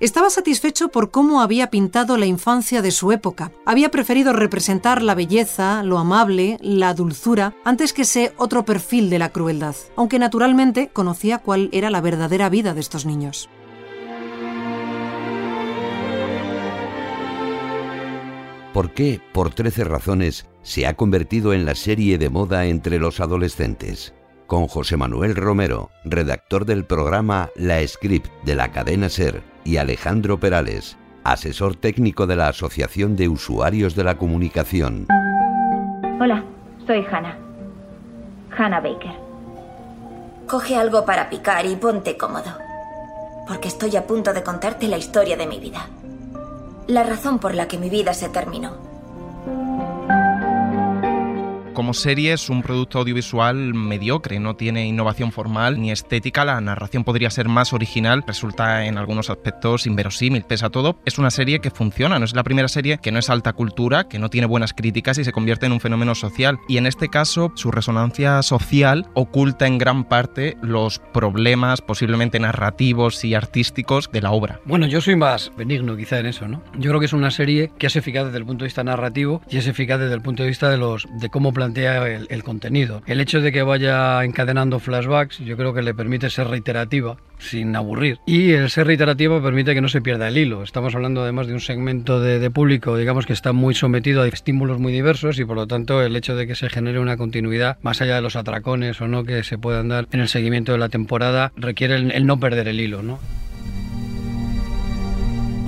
Estaba 0.00 0.30
satisfecho 0.30 0.90
por 0.90 1.10
cómo 1.10 1.40
había 1.40 1.70
pintado 1.70 2.16
la 2.18 2.26
infancia 2.26 2.82
de 2.82 2.92
su 2.92 3.10
época. 3.10 3.50
Había 3.66 3.90
preferido 3.90 4.32
representar 4.32 5.02
la 5.02 5.16
belleza, 5.16 5.82
lo 5.82 5.98
amable, 5.98 6.56
la 6.60 6.94
dulzura, 6.94 7.56
antes 7.64 7.92
que 7.92 8.02
ese 8.02 8.32
otro 8.36 8.64
perfil 8.64 9.10
de 9.10 9.18
la 9.18 9.30
crueldad, 9.30 9.74
aunque 9.96 10.20
naturalmente 10.20 10.90
conocía 10.92 11.38
cuál 11.38 11.68
era 11.72 11.90
la 11.90 12.00
verdadera 12.00 12.48
vida 12.48 12.74
de 12.74 12.80
estos 12.80 13.06
niños. 13.06 13.50
¿Por 18.72 18.94
qué, 18.94 19.20
por 19.32 19.52
13 19.52 19.82
razones, 19.82 20.46
se 20.62 20.86
ha 20.86 20.94
convertido 20.94 21.52
en 21.52 21.64
la 21.64 21.74
serie 21.74 22.18
de 22.18 22.30
moda 22.30 22.66
entre 22.66 23.00
los 23.00 23.18
adolescentes? 23.18 24.14
Con 24.46 24.68
José 24.68 24.96
Manuel 24.96 25.34
Romero, 25.34 25.90
redactor 26.04 26.66
del 26.66 26.84
programa 26.86 27.50
La 27.56 27.86
Script 27.86 28.30
de 28.44 28.54
la 28.54 28.70
cadena 28.70 29.08
Ser, 29.08 29.42
y 29.68 29.76
Alejandro 29.76 30.40
Perales, 30.40 30.96
asesor 31.24 31.76
técnico 31.76 32.26
de 32.26 32.36
la 32.36 32.48
Asociación 32.48 33.16
de 33.16 33.28
Usuarios 33.28 33.94
de 33.94 34.02
la 34.02 34.16
Comunicación. 34.16 35.06
Hola, 36.18 36.42
soy 36.86 37.04
Hannah. 37.04 37.36
Hannah 38.56 38.80
Baker. 38.80 39.12
Coge 40.46 40.74
algo 40.74 41.04
para 41.04 41.28
picar 41.28 41.66
y 41.66 41.76
ponte 41.76 42.16
cómodo. 42.16 42.50
Porque 43.46 43.68
estoy 43.68 43.94
a 43.96 44.06
punto 44.06 44.32
de 44.32 44.42
contarte 44.42 44.88
la 44.88 44.96
historia 44.96 45.36
de 45.36 45.46
mi 45.46 45.60
vida. 45.60 45.86
La 46.86 47.02
razón 47.02 47.38
por 47.38 47.54
la 47.54 47.68
que 47.68 47.76
mi 47.76 47.90
vida 47.90 48.14
se 48.14 48.30
terminó. 48.30 48.87
Como 51.78 51.94
serie 51.94 52.32
es 52.32 52.50
un 52.50 52.64
producto 52.64 52.98
audiovisual 52.98 53.72
mediocre, 53.72 54.40
no 54.40 54.56
tiene 54.56 54.88
innovación 54.88 55.30
formal 55.30 55.80
ni 55.80 55.92
estética, 55.92 56.44
la 56.44 56.60
narración 56.60 57.04
podría 57.04 57.30
ser 57.30 57.48
más 57.48 57.72
original, 57.72 58.24
resulta 58.26 58.84
en 58.86 58.98
algunos 58.98 59.30
aspectos 59.30 59.86
inverosímil, 59.86 60.42
pese 60.42 60.66
a 60.66 60.70
todo, 60.70 60.98
es 61.04 61.18
una 61.18 61.30
serie 61.30 61.60
que 61.60 61.70
funciona, 61.70 62.18
no 62.18 62.24
es 62.24 62.34
la 62.34 62.42
primera 62.42 62.66
serie 62.66 62.98
que 63.00 63.12
no 63.12 63.20
es 63.20 63.30
alta 63.30 63.52
cultura, 63.52 64.08
que 64.08 64.18
no 64.18 64.28
tiene 64.28 64.48
buenas 64.48 64.72
críticas 64.72 65.18
y 65.18 65.24
se 65.24 65.30
convierte 65.30 65.66
en 65.66 65.72
un 65.72 65.78
fenómeno 65.78 66.16
social, 66.16 66.58
y 66.66 66.78
en 66.78 66.86
este 66.88 67.10
caso 67.10 67.52
su 67.54 67.70
resonancia 67.70 68.42
social 68.42 69.06
oculta 69.14 69.68
en 69.68 69.78
gran 69.78 70.02
parte 70.02 70.56
los 70.60 70.98
problemas 70.98 71.80
posiblemente 71.80 72.40
narrativos 72.40 73.24
y 73.24 73.34
artísticos 73.34 74.10
de 74.12 74.20
la 74.20 74.32
obra. 74.32 74.58
Bueno, 74.64 74.88
yo 74.88 75.00
soy 75.00 75.14
más 75.14 75.52
benigno 75.56 75.96
quizá 75.96 76.18
en 76.18 76.26
eso, 76.26 76.48
¿no? 76.48 76.60
Yo 76.76 76.90
creo 76.90 76.98
que 76.98 77.06
es 77.06 77.12
una 77.12 77.30
serie 77.30 77.70
que 77.78 77.86
es 77.86 77.94
eficaz 77.94 78.24
desde 78.24 78.38
el 78.38 78.46
punto 78.46 78.64
de 78.64 78.66
vista 78.66 78.82
narrativo 78.82 79.42
y 79.48 79.58
es 79.58 79.68
eficaz 79.68 80.00
desde 80.00 80.14
el 80.14 80.22
punto 80.22 80.42
de 80.42 80.48
vista 80.48 80.68
de 80.70 80.76
los 80.76 81.06
de 81.20 81.28
cómo 81.28 81.52
el, 81.76 82.42
contenido. 82.42 83.02
El 83.06 83.20
hecho 83.20 83.40
de 83.40 83.52
que 83.52 83.62
vaya 83.62 84.22
encadenando 84.24 84.78
flashbacks 84.78 85.38
yo 85.38 85.56
creo 85.56 85.74
que 85.74 85.82
le 85.82 85.94
permite 85.94 86.30
ser 86.30 86.48
reiterativa 86.48 87.16
sin 87.38 87.74
aburrir. 87.76 88.18
Y 88.26 88.52
el 88.52 88.70
ser 88.70 88.86
reiterativa 88.86 89.40
permite 89.42 89.74
que 89.74 89.80
no 89.80 89.88
se 89.88 90.00
pierda 90.00 90.28
el 90.28 90.38
hilo. 90.38 90.62
Estamos 90.62 90.94
hablando 90.94 91.22
además 91.22 91.46
de 91.46 91.54
un 91.54 91.60
segmento 91.60 92.20
de, 92.20 92.50
público, 92.50 92.96
digamos, 92.96 93.26
que 93.26 93.32
está 93.32 93.52
muy 93.52 93.74
sometido 93.74 94.22
a 94.22 94.28
estímulos 94.28 94.78
muy 94.78 94.92
diversos 94.92 95.38
y 95.38 95.44
por 95.44 95.56
lo 95.56 95.66
tanto 95.66 96.02
el 96.02 96.16
hecho 96.16 96.34
de 96.34 96.46
que 96.46 96.54
se 96.54 96.68
genere 96.68 96.98
una 96.98 97.16
continuidad, 97.16 97.78
más 97.82 98.00
allá 98.00 98.16
de 98.16 98.22
los 98.22 98.36
atracones 98.36 99.00
o 99.00 99.08
no 99.08 99.24
que 99.24 99.44
se 99.44 99.58
puedan 99.58 99.88
dar 99.88 100.08
en 100.12 100.20
el 100.20 100.28
seguimiento 100.28 100.72
de 100.72 100.78
la 100.78 100.88
temporada, 100.88 101.52
requiere 101.56 101.96
el, 101.96 102.26
no 102.26 102.40
perder 102.40 102.68
el 102.68 102.80
hilo. 102.80 103.02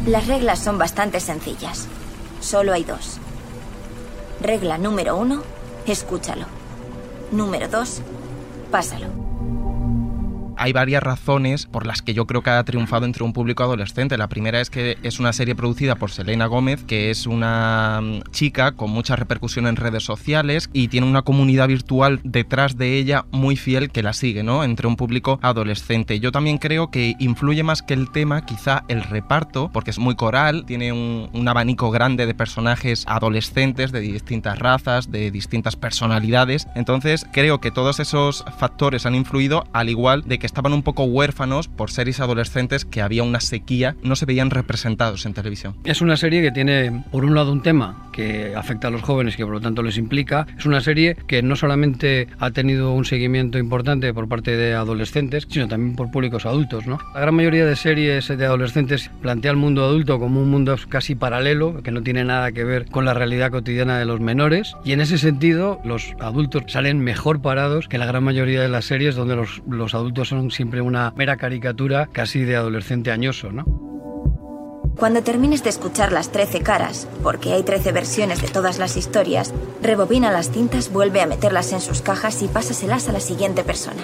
Las 0.06 0.26
reglas 0.26 0.58
son 0.58 0.78
bastante 0.78 1.20
sencillas. 1.20 1.86
Solo 2.40 2.72
hay 2.72 2.84
dos. 2.84 3.18
Regla 4.40 4.78
número 4.78 5.16
uno, 5.16 5.42
escúchalo. 5.86 6.46
Número 7.32 7.68
dos, 7.68 8.00
pásalo 8.70 9.29
hay 10.60 10.74
varias 10.74 11.02
razones 11.02 11.64
por 11.64 11.86
las 11.86 12.02
que 12.02 12.12
yo 12.12 12.26
creo 12.26 12.42
que 12.42 12.50
ha 12.50 12.62
triunfado 12.64 13.06
entre 13.06 13.24
un 13.24 13.32
público 13.32 13.62
adolescente. 13.62 14.18
La 14.18 14.28
primera 14.28 14.60
es 14.60 14.68
que 14.68 14.98
es 15.02 15.18
una 15.18 15.32
serie 15.32 15.54
producida 15.54 15.94
por 15.94 16.10
Selena 16.10 16.44
Gómez, 16.44 16.84
que 16.84 17.10
es 17.10 17.26
una 17.26 18.00
mm, 18.02 18.30
chica 18.30 18.72
con 18.72 18.90
mucha 18.90 19.16
repercusión 19.16 19.66
en 19.66 19.76
redes 19.76 20.04
sociales 20.04 20.68
y 20.74 20.88
tiene 20.88 21.06
una 21.06 21.22
comunidad 21.22 21.68
virtual 21.68 22.20
detrás 22.24 22.76
de 22.76 22.98
ella 22.98 23.24
muy 23.30 23.56
fiel 23.56 23.90
que 23.90 24.02
la 24.02 24.12
sigue, 24.12 24.42
¿no? 24.42 24.62
Entre 24.62 24.86
un 24.86 24.96
público 24.96 25.38
adolescente. 25.40 26.20
Yo 26.20 26.30
también 26.30 26.58
creo 26.58 26.90
que 26.90 27.14
influye 27.18 27.62
más 27.62 27.80
que 27.80 27.94
el 27.94 28.10
tema, 28.10 28.44
quizá 28.44 28.84
el 28.88 29.02
reparto, 29.02 29.70
porque 29.72 29.90
es 29.90 29.98
muy 29.98 30.14
coral, 30.14 30.66
tiene 30.66 30.92
un, 30.92 31.30
un 31.32 31.48
abanico 31.48 31.90
grande 31.90 32.26
de 32.26 32.34
personajes 32.34 33.04
adolescentes 33.08 33.92
de 33.92 34.00
distintas 34.00 34.58
razas, 34.58 35.10
de 35.10 35.30
distintas 35.30 35.76
personalidades. 35.76 36.68
Entonces 36.74 37.26
creo 37.32 37.62
que 37.62 37.70
todos 37.70 37.98
esos 37.98 38.44
factores 38.58 39.06
han 39.06 39.14
influido, 39.14 39.64
al 39.72 39.88
igual 39.88 40.22
de 40.26 40.38
que 40.38 40.49
estaban 40.50 40.72
un 40.72 40.82
poco 40.82 41.04
huérfanos 41.04 41.68
por 41.68 41.90
series 41.90 42.18
adolescentes 42.18 42.84
que 42.84 43.02
había 43.02 43.22
una 43.22 43.40
sequía, 43.40 43.94
no 44.02 44.16
se 44.16 44.26
veían 44.26 44.50
representados 44.50 45.24
en 45.24 45.32
televisión. 45.32 45.76
Es 45.84 46.00
una 46.00 46.16
serie 46.16 46.42
que 46.42 46.50
tiene, 46.50 47.04
por 47.12 47.24
un 47.24 47.36
lado, 47.36 47.52
un 47.52 47.62
tema 47.62 48.10
que 48.12 48.54
afecta 48.56 48.88
a 48.88 48.90
los 48.90 49.02
jóvenes, 49.02 49.36
que 49.36 49.44
por 49.44 49.54
lo 49.54 49.60
tanto 49.60 49.82
les 49.82 49.96
implica. 49.96 50.46
Es 50.58 50.66
una 50.66 50.80
serie 50.80 51.16
que 51.28 51.42
no 51.42 51.54
solamente 51.54 52.26
ha 52.40 52.50
tenido 52.50 52.92
un 52.92 53.04
seguimiento 53.04 53.58
importante 53.58 54.12
por 54.12 54.28
parte 54.28 54.56
de 54.56 54.74
adolescentes, 54.74 55.46
sino 55.48 55.68
también 55.68 55.94
por 55.94 56.10
públicos 56.10 56.46
adultos. 56.46 56.86
¿no? 56.86 56.98
La 57.14 57.20
gran 57.20 57.34
mayoría 57.36 57.64
de 57.64 57.76
series 57.76 58.26
de 58.26 58.44
adolescentes 58.44 59.10
plantea 59.22 59.52
el 59.52 59.56
mundo 59.56 59.84
adulto 59.84 60.18
como 60.18 60.42
un 60.42 60.50
mundo 60.50 60.76
casi 60.88 61.14
paralelo, 61.14 61.80
que 61.82 61.92
no 61.92 62.02
tiene 62.02 62.24
nada 62.24 62.50
que 62.50 62.64
ver 62.64 62.86
con 62.86 63.04
la 63.04 63.14
realidad 63.14 63.52
cotidiana 63.52 63.98
de 63.98 64.04
los 64.04 64.20
menores. 64.20 64.74
Y 64.84 64.92
en 64.92 65.00
ese 65.00 65.16
sentido, 65.16 65.80
los 65.84 66.14
adultos 66.18 66.64
salen 66.66 66.98
mejor 66.98 67.40
parados 67.40 67.86
que 67.86 67.98
la 67.98 68.06
gran 68.06 68.24
mayoría 68.24 68.60
de 68.60 68.68
las 68.68 68.86
series 68.86 69.14
donde 69.14 69.36
los, 69.36 69.62
los 69.68 69.94
adultos 69.94 70.28
son 70.28 70.39
siempre 70.48 70.80
una 70.80 71.12
mera 71.16 71.36
caricatura 71.36 72.08
casi 72.10 72.44
de 72.44 72.56
adolescente 72.56 73.10
añoso, 73.10 73.52
¿no? 73.52 73.64
Cuando 74.96 75.22
termines 75.22 75.64
de 75.64 75.70
escuchar 75.70 76.12
las 76.12 76.30
13 76.30 76.60
caras, 76.60 77.08
porque 77.22 77.52
hay 77.52 77.62
13 77.62 77.92
versiones 77.92 78.42
de 78.42 78.48
todas 78.48 78.78
las 78.78 78.96
historias, 78.96 79.52
rebobina 79.82 80.30
las 80.30 80.50
cintas, 80.50 80.92
vuelve 80.92 81.20
a 81.20 81.26
meterlas 81.26 81.72
en 81.72 81.80
sus 81.80 82.02
cajas 82.02 82.42
y 82.42 82.48
pásaselas 82.48 83.08
a 83.08 83.12
la 83.12 83.20
siguiente 83.20 83.64
persona 83.64 84.02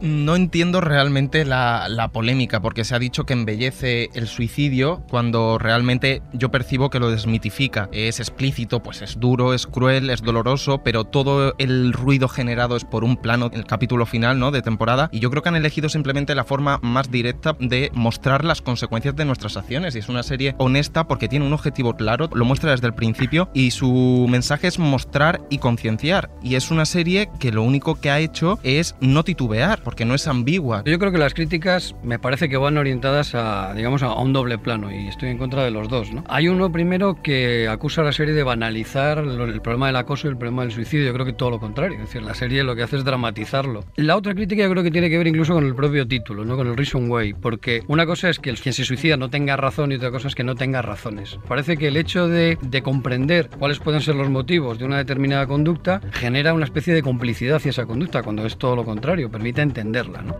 no 0.00 0.36
entiendo 0.36 0.80
realmente 0.80 1.44
la, 1.44 2.10
polémica, 2.12 2.60
porque 2.60 2.84
se 2.84 2.94
ha 2.94 2.98
dicho 2.98 3.24
que 3.24 3.32
embellece 3.32 4.10
el 4.14 4.26
suicidio 4.26 5.02
cuando 5.08 5.58
realmente 5.58 6.22
yo 6.32 6.50
percibo 6.50 6.90
que 6.90 7.00
lo 7.00 7.10
desmitifica. 7.10 7.88
Es 7.92 8.20
explícito, 8.20 8.82
pues 8.82 9.02
es 9.02 9.18
duro, 9.18 9.54
es 9.54 9.66
cruel, 9.66 10.10
es 10.10 10.22
doloroso, 10.22 10.82
pero 10.84 11.04
todo 11.04 11.54
el 11.58 11.92
ruido 11.92 12.28
generado 12.28 12.76
es 12.76 12.84
por 12.84 13.04
un 13.04 13.16
plano, 13.16 13.50
el 13.52 13.64
capítulo 13.64 14.06
final 14.06 14.38
¿no? 14.38 14.50
de 14.50 14.62
temporada, 14.62 15.08
y 15.12 15.20
yo 15.20 15.30
creo 15.30 15.42
que 15.42 15.48
han 15.48 15.56
elegido 15.56 15.88
simplemente 15.88 16.34
la 16.34 16.44
forma 16.44 16.78
más 16.82 17.10
directa 17.10 17.56
de 17.58 17.90
mostrar 17.94 18.44
las 18.44 18.60
consecuencias 18.60 19.16
de 19.16 19.24
nuestras 19.24 19.56
acciones. 19.56 19.94
Y 19.96 19.98
es 20.00 20.08
una 20.08 20.22
serie 20.22 20.54
honesta 20.58 21.06
porque 21.06 21.28
tiene 21.28 21.46
un 21.46 21.52
objetivo 21.52 21.96
claro, 21.96 22.28
lo 22.32 22.44
muestra 22.44 22.72
desde 22.72 22.86
el 22.86 22.94
principio, 22.94 23.48
y 23.54 23.70
su 23.70 24.26
mensaje 24.28 24.68
es 24.68 24.78
mostrar 24.78 25.40
y 25.50 25.58
concienciar. 25.58 26.30
Y 26.42 26.56
es 26.56 26.70
una 26.70 26.84
serie 26.84 27.28
que 27.38 27.52
lo 27.52 27.62
único 27.62 28.00
que 28.00 28.10
ha 28.10 28.18
hecho 28.18 28.58
es 28.62 28.94
no 29.00 29.24
titubear 29.24 29.82
porque 29.84 30.04
no 30.04 30.14
es 30.14 30.26
ambigua. 30.26 30.82
Yo 30.84 30.98
creo 30.98 31.12
que 31.12 31.18
las 31.18 31.34
críticas 31.34 31.94
me 32.02 32.18
parece 32.18 32.48
que 32.48 32.56
van 32.56 32.76
orientadas 32.76 33.34
a, 33.34 33.74
digamos, 33.74 34.02
a 34.02 34.14
un 34.14 34.32
doble 34.32 34.58
plano 34.58 34.90
y 34.90 35.08
estoy 35.08 35.28
en 35.28 35.38
contra 35.38 35.62
de 35.62 35.70
los 35.70 35.88
dos. 35.88 36.12
¿no? 36.12 36.24
Hay 36.28 36.48
uno 36.48 36.72
primero 36.72 37.22
que 37.22 37.68
acusa 37.68 38.00
a 38.00 38.04
la 38.04 38.12
serie 38.12 38.34
de 38.34 38.42
banalizar 38.42 39.18
el 39.18 39.60
problema 39.60 39.86
del 39.88 39.96
acoso 39.96 40.26
y 40.26 40.30
el 40.30 40.36
problema 40.36 40.62
del 40.62 40.72
suicidio. 40.72 41.06
Yo 41.06 41.12
creo 41.12 41.26
que 41.26 41.32
todo 41.32 41.50
lo 41.50 41.60
contrario. 41.60 41.98
Es 41.98 42.06
decir, 42.06 42.22
la 42.22 42.34
serie 42.34 42.64
lo 42.64 42.74
que 42.74 42.82
hace 42.82 42.96
es 42.96 43.04
dramatizarlo. 43.04 43.84
La 43.96 44.16
otra 44.16 44.34
crítica 44.34 44.62
yo 44.62 44.70
creo 44.70 44.82
que 44.82 44.90
tiene 44.90 45.10
que 45.10 45.18
ver 45.18 45.26
incluso 45.26 45.54
con 45.54 45.64
el 45.64 45.74
propio 45.74 46.06
título, 46.06 46.44
¿no? 46.44 46.56
con 46.56 46.66
el 46.66 46.76
Reason 46.76 47.10
Way, 47.10 47.34
porque 47.34 47.82
una 47.88 48.06
cosa 48.06 48.30
es 48.30 48.38
que 48.38 48.50
el, 48.50 48.58
quien 48.58 48.72
se 48.72 48.84
suicida 48.84 49.16
no 49.16 49.28
tenga 49.28 49.56
razón 49.56 49.92
y 49.92 49.96
otra 49.96 50.10
cosa 50.10 50.28
es 50.28 50.34
que 50.34 50.44
no 50.44 50.54
tenga 50.54 50.82
razones. 50.82 51.38
Parece 51.46 51.76
que 51.76 51.88
el 51.88 51.96
hecho 51.96 52.28
de, 52.28 52.58
de 52.62 52.82
comprender 52.82 53.50
cuáles 53.58 53.78
pueden 53.78 54.00
ser 54.00 54.14
los 54.14 54.30
motivos 54.30 54.78
de 54.78 54.84
una 54.84 54.96
determinada 54.96 55.46
conducta 55.46 56.00
genera 56.12 56.54
una 56.54 56.64
especie 56.64 56.94
de 56.94 57.02
complicidad 57.02 57.56
hacia 57.56 57.70
esa 57.70 57.86
conducta, 57.86 58.22
cuando 58.22 58.46
es 58.46 58.56
todo 58.56 58.76
lo 58.76 58.84
contrario, 58.84 59.30
permite 59.30 59.60
entenderla. 59.74 60.22
¿no? 60.22 60.34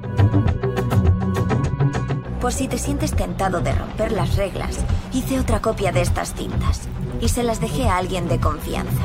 Por 2.40 2.53
si 2.53 2.68
te 2.68 2.79
sientes 2.79 3.14
tentado 3.16 3.61
de 3.61 3.73
romper 3.73 4.12
las 4.12 4.37
reglas, 4.37 4.79
hice 5.12 5.40
otra 5.40 5.61
copia 5.61 5.90
de 5.92 6.03
estas 6.03 6.35
cintas 6.35 6.83
y 7.20 7.29
se 7.29 7.42
las 7.42 7.61
dejé 7.61 7.88
a 7.88 7.97
alguien 7.97 8.29
de 8.29 8.38
confianza. 8.38 9.03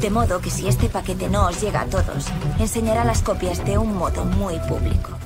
De 0.00 0.10
modo 0.10 0.40
que 0.40 0.50
si 0.50 0.68
este 0.68 0.88
paquete 0.88 1.28
no 1.28 1.46
os 1.46 1.60
llega 1.60 1.82
a 1.82 1.86
todos, 1.86 2.26
enseñará 2.58 3.04
las 3.04 3.22
copias 3.22 3.64
de 3.64 3.78
un 3.78 3.96
modo 3.96 4.24
muy 4.24 4.58
público. 4.68 5.25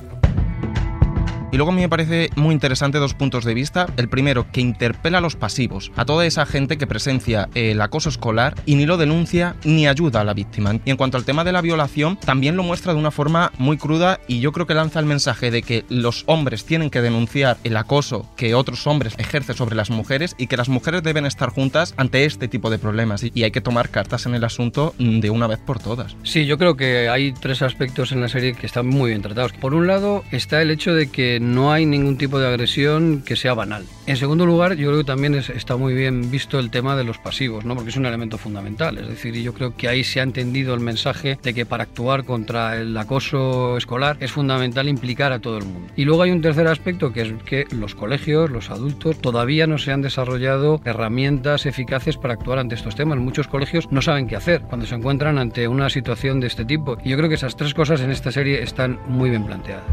Y 1.52 1.56
luego 1.56 1.72
a 1.72 1.74
mí 1.74 1.80
me 1.80 1.88
parece 1.88 2.30
muy 2.36 2.54
interesante 2.54 2.98
dos 2.98 3.14
puntos 3.14 3.44
de 3.44 3.54
vista. 3.54 3.86
El 3.96 4.08
primero, 4.08 4.46
que 4.52 4.60
interpela 4.60 5.18
a 5.18 5.20
los 5.20 5.36
pasivos, 5.36 5.90
a 5.96 6.04
toda 6.04 6.26
esa 6.26 6.46
gente 6.46 6.78
que 6.78 6.86
presencia 6.86 7.48
el 7.54 7.80
acoso 7.80 8.08
escolar 8.08 8.54
y 8.66 8.76
ni 8.76 8.86
lo 8.86 8.96
denuncia 8.96 9.56
ni 9.64 9.86
ayuda 9.86 10.20
a 10.20 10.24
la 10.24 10.34
víctima. 10.34 10.78
Y 10.84 10.90
en 10.90 10.96
cuanto 10.96 11.16
al 11.16 11.24
tema 11.24 11.44
de 11.44 11.52
la 11.52 11.60
violación, 11.60 12.16
también 12.16 12.56
lo 12.56 12.62
muestra 12.62 12.92
de 12.92 12.98
una 12.98 13.10
forma 13.10 13.52
muy 13.58 13.78
cruda 13.78 14.20
y 14.28 14.40
yo 14.40 14.52
creo 14.52 14.66
que 14.66 14.74
lanza 14.74 15.00
el 15.00 15.06
mensaje 15.06 15.50
de 15.50 15.62
que 15.62 15.84
los 15.88 16.24
hombres 16.26 16.64
tienen 16.64 16.90
que 16.90 17.00
denunciar 17.00 17.56
el 17.64 17.76
acoso 17.76 18.28
que 18.36 18.54
otros 18.54 18.86
hombres 18.86 19.14
ejercen 19.18 19.56
sobre 19.56 19.76
las 19.76 19.90
mujeres 19.90 20.36
y 20.38 20.46
que 20.46 20.56
las 20.56 20.68
mujeres 20.68 21.02
deben 21.02 21.26
estar 21.26 21.50
juntas 21.50 21.94
ante 21.96 22.24
este 22.24 22.46
tipo 22.46 22.70
de 22.70 22.78
problemas. 22.78 23.24
Y 23.34 23.42
hay 23.42 23.50
que 23.50 23.60
tomar 23.60 23.90
cartas 23.90 24.26
en 24.26 24.34
el 24.34 24.44
asunto 24.44 24.94
de 24.98 25.30
una 25.30 25.46
vez 25.46 25.58
por 25.58 25.80
todas. 25.80 26.16
Sí, 26.22 26.46
yo 26.46 26.58
creo 26.58 26.76
que 26.76 27.08
hay 27.08 27.32
tres 27.32 27.62
aspectos 27.62 28.12
en 28.12 28.20
la 28.20 28.28
serie 28.28 28.54
que 28.54 28.66
están 28.66 28.86
muy 28.86 29.10
bien 29.10 29.22
tratados. 29.22 29.52
Por 29.52 29.74
un 29.74 29.86
lado 29.86 30.22
está 30.30 30.62
el 30.62 30.70
hecho 30.70 30.94
de 30.94 31.10
que 31.10 31.39
no 31.40 31.72
hay 31.72 31.86
ningún 31.86 32.16
tipo 32.16 32.38
de 32.38 32.46
agresión 32.46 33.22
que 33.24 33.34
sea 33.34 33.54
banal. 33.54 33.84
En 34.06 34.16
segundo 34.16 34.46
lugar, 34.46 34.74
yo 34.74 34.88
creo 34.88 34.98
que 34.98 35.04
también 35.04 35.34
está 35.34 35.76
muy 35.76 35.94
bien 35.94 36.30
visto 36.30 36.58
el 36.58 36.70
tema 36.70 36.96
de 36.96 37.04
los 37.04 37.18
pasivos, 37.18 37.64
¿no? 37.64 37.74
porque 37.74 37.90
es 37.90 37.96
un 37.96 38.06
elemento 38.06 38.38
fundamental. 38.38 38.98
Es 38.98 39.08
decir, 39.08 39.34
yo 39.34 39.54
creo 39.54 39.76
que 39.76 39.88
ahí 39.88 40.04
se 40.04 40.20
ha 40.20 40.22
entendido 40.22 40.74
el 40.74 40.80
mensaje 40.80 41.38
de 41.42 41.54
que 41.54 41.66
para 41.66 41.84
actuar 41.84 42.24
contra 42.24 42.76
el 42.76 42.96
acoso 42.96 43.76
escolar 43.76 44.16
es 44.20 44.32
fundamental 44.32 44.88
implicar 44.88 45.32
a 45.32 45.38
todo 45.38 45.58
el 45.58 45.64
mundo. 45.64 45.88
Y 45.96 46.04
luego 46.04 46.22
hay 46.22 46.30
un 46.30 46.42
tercer 46.42 46.66
aspecto 46.66 47.12
que 47.12 47.22
es 47.22 47.32
que 47.44 47.66
los 47.70 47.94
colegios, 47.94 48.50
los 48.50 48.70
adultos, 48.70 49.18
todavía 49.20 49.66
no 49.66 49.78
se 49.78 49.92
han 49.92 50.02
desarrollado 50.02 50.80
herramientas 50.84 51.66
eficaces 51.66 52.16
para 52.16 52.34
actuar 52.34 52.58
ante 52.58 52.74
estos 52.74 52.96
temas. 52.96 53.18
Muchos 53.18 53.48
colegios 53.48 53.90
no 53.90 54.02
saben 54.02 54.26
qué 54.26 54.36
hacer 54.36 54.62
cuando 54.62 54.86
se 54.86 54.94
encuentran 54.94 55.38
ante 55.38 55.68
una 55.68 55.88
situación 55.88 56.40
de 56.40 56.48
este 56.48 56.64
tipo. 56.64 56.98
Y 57.04 57.10
yo 57.10 57.16
creo 57.16 57.28
que 57.28 57.36
esas 57.36 57.56
tres 57.56 57.74
cosas 57.74 58.00
en 58.00 58.10
esta 58.10 58.30
serie 58.30 58.62
están 58.62 58.98
muy 59.06 59.30
bien 59.30 59.46
planteadas. 59.46 59.84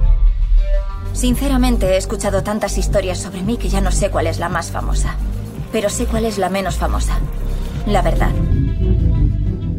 Sinceramente 1.13 1.87
he 1.87 1.97
escuchado 1.97 2.43
tantas 2.43 2.77
historias 2.77 3.19
sobre 3.19 3.41
mí 3.41 3.57
que 3.57 3.69
ya 3.69 3.81
no 3.81 3.91
sé 3.91 4.09
cuál 4.09 4.27
es 4.27 4.39
la 4.39 4.49
más 4.49 4.71
famosa. 4.71 5.15
Pero 5.71 5.89
sé 5.89 6.05
cuál 6.05 6.25
es 6.25 6.37
la 6.37 6.49
menos 6.49 6.75
famosa. 6.75 7.19
La 7.85 8.01
verdad. 8.01 8.31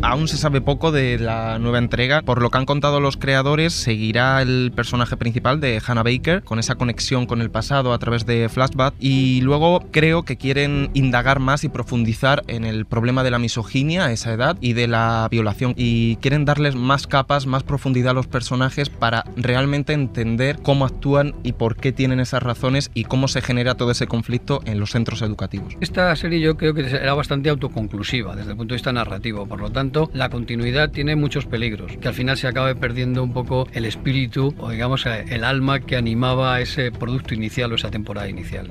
Aún 0.09 0.27
se 0.27 0.39
sabe 0.39 0.63
poco 0.63 0.91
de 0.91 1.19
la 1.19 1.59
nueva 1.59 1.77
entrega. 1.77 2.23
Por 2.23 2.41
lo 2.41 2.49
que 2.49 2.57
han 2.57 2.65
contado 2.65 2.99
los 2.99 3.19
creadores, 3.19 3.75
seguirá 3.75 4.41
el 4.41 4.73
personaje 4.75 5.19
principal 5.19 5.61
de 5.61 5.83
Hannah 5.87 6.03
Baker, 6.03 6.43
con 6.45 6.59
esa 6.59 6.77
conexión 6.77 7.27
con 7.27 7.43
el 7.43 7.51
pasado 7.51 7.93
a 7.93 7.99
través 7.99 8.25
de 8.25 8.49
flashback. 8.49 8.95
Y 8.99 9.43
luego 9.43 9.85
creo 9.91 10.23
que 10.23 10.39
quieren 10.39 10.89
indagar 10.95 11.41
más 11.41 11.63
y 11.63 11.69
profundizar 11.69 12.43
en 12.47 12.65
el 12.65 12.87
problema 12.87 13.23
de 13.23 13.33
la 13.33 13.39
misoginia 13.39 14.07
a 14.07 14.13
esa 14.13 14.33
edad 14.33 14.57
y 14.63 14.73
de 14.73 14.89
la 14.89 15.29
violación. 15.31 15.75
Y 15.77 16.17
quieren 16.17 16.47
darles 16.47 16.75
más 16.75 17.07
capas, 17.07 17.45
más 17.47 17.63
profundidad 17.63 18.13
a 18.13 18.15
los 18.15 18.29
personajes 18.29 18.89
para 18.89 19.25
realmente 19.37 19.93
entender 19.93 20.59
cómo 20.63 20.87
actúan 20.87 21.35
y 21.43 21.53
por 21.53 21.77
qué 21.77 21.93
tienen 21.93 22.19
esas 22.19 22.43
razones 22.43 22.91
y 22.95 23.05
cómo 23.05 23.29
se 23.29 23.43
genera 23.43 23.75
todo 23.75 23.91
ese 23.91 24.07
conflicto 24.07 24.63
en 24.65 24.81
los 24.81 24.93
centros 24.93 25.21
educativos. 25.21 25.75
Esta 25.83 26.17
serie 26.17 26.41
yo 26.41 26.57
creo 26.57 26.73
que 26.73 26.87
era 26.87 27.13
bastante 27.13 27.51
autoconclusiva 27.51 28.35
desde 28.35 28.53
el 28.53 28.57
punto 28.57 28.73
de 28.73 28.77
vista 28.77 28.91
narrativo. 28.91 29.47
Por 29.47 29.61
lo 29.61 29.71
tanto, 29.71 29.98
la 30.13 30.29
continuidad 30.29 30.91
tiene 30.91 31.17
muchos 31.17 31.47
peligros, 31.47 31.97
que 31.97 32.09
al 32.09 32.15
final 32.15 32.37
se 32.37 32.47
acabe 32.47 32.75
perdiendo 32.75 33.23
un 33.23 33.33
poco 33.33 33.67
el 33.73 33.85
espíritu 33.85 34.55
o 34.59 34.71
digamos 34.71 35.05
el 35.07 35.45
alma 35.45 35.81
que 35.81 35.97
animaba 35.97 36.61
ese 36.61 36.93
producto 36.93 37.35
inicial 37.35 37.73
o 37.73 37.75
esa 37.75 37.91
temporada 37.91 38.29
inicial. 38.29 38.71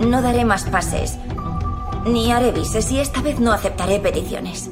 No 0.00 0.20
daré 0.20 0.44
más 0.44 0.64
pases, 0.64 1.18
ni 2.06 2.32
haré 2.32 2.52
vises 2.52 2.90
y 2.92 2.98
esta 2.98 3.22
vez 3.22 3.38
no 3.40 3.52
aceptaré 3.52 3.98
peticiones. 4.00 4.70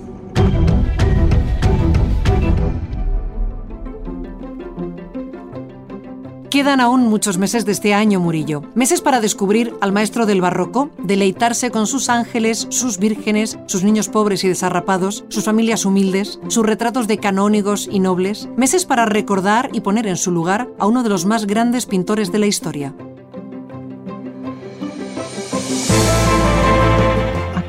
Quedan 6.51 6.81
aún 6.81 7.07
muchos 7.07 7.39
meses 7.39 7.65
de 7.65 7.71
este 7.71 7.95
año, 7.95 8.19
Murillo. 8.19 8.65
Meses 8.75 9.01
para 9.01 9.21
descubrir 9.21 9.73
al 9.81 9.93
maestro 9.93 10.27
del 10.27 10.41
barroco, 10.41 10.91
deleitarse 10.99 11.71
con 11.71 11.87
sus 11.87 12.09
ángeles, 12.09 12.67
sus 12.71 12.99
vírgenes, 12.99 13.57
sus 13.67 13.85
niños 13.85 14.09
pobres 14.09 14.43
y 14.43 14.49
desarrapados, 14.49 15.25
sus 15.29 15.45
familias 15.45 15.85
humildes, 15.85 16.41
sus 16.49 16.67
retratos 16.67 17.07
de 17.07 17.19
canónigos 17.19 17.89
y 17.89 18.01
nobles. 18.01 18.49
Meses 18.57 18.85
para 18.85 19.07
recordar 19.07 19.71
y 19.73 19.83
poner 19.83 20.09
en 20.09 20.17
su 20.17 20.33
lugar 20.33 20.69
a 20.81 20.87
uno 20.87 21.05
de 21.05 21.09
los 21.09 21.25
más 21.25 21.47
grandes 21.47 21.87
pintores 21.87 22.33
de 22.33 22.39
la 22.41 22.47
historia. 22.47 22.95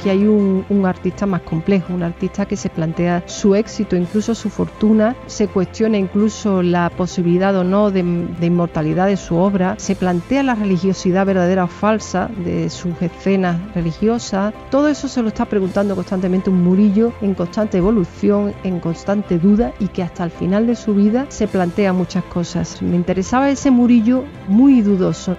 Aquí 0.02 0.10
hay 0.10 0.26
un, 0.26 0.84
artista 0.84 1.28
más 1.28 1.42
complejo, 1.42 1.94
un 1.94 2.02
artista 2.02 2.48
que 2.48 2.58
se 2.58 2.70
plantea 2.70 3.22
su 3.28 3.54
éxito, 3.54 3.96
incluso 3.96 4.34
su 4.34 4.50
fortuna, 4.50 5.16
se 5.28 5.48
cuestiona 5.48 5.96
incluso 5.96 6.64
la 6.64 6.90
posibilidad 6.90 7.56
o 7.56 7.64
no 7.64 7.92
de, 7.92 8.02
de 8.02 8.46
inmortalidad 8.48 9.06
de 9.06 9.16
su 9.16 9.36
obra, 9.36 9.76
se 9.78 9.96
plantea 9.96 10.42
la 10.42 10.56
religiosidad 10.56 11.28
verdadera 11.28 11.66
o 11.66 11.68
falsa 11.68 12.32
de 12.44 12.72
sus 12.72 13.00
escenas 13.00 13.60
religiosas, 13.76 14.56
todo 14.72 14.88
eso 14.88 15.08
se 15.08 15.22
lo 15.22 15.28
está 15.28 15.46
preguntando 15.46 15.94
constantemente 15.94 16.50
un 16.50 16.64
Murillo 16.64 17.14
en 17.22 17.36
constante 17.36 17.78
evolución, 17.78 18.56
en 18.64 18.80
constante 18.80 19.38
duda 19.38 19.72
y 19.80 19.90
que 19.90 20.02
hasta 20.02 20.24
el 20.24 20.32
final 20.32 20.66
de 20.66 20.76
su 20.76 20.96
vida 20.96 21.28
se 21.30 21.48
plantea 21.48 21.94
muchas 21.94 22.24
cosas. 22.24 22.82
Me 22.82 22.96
interesaba 22.96 23.52
ese 23.52 23.70
Murillo 23.70 24.24
muy 24.48 24.82
dudoso. 24.82 25.38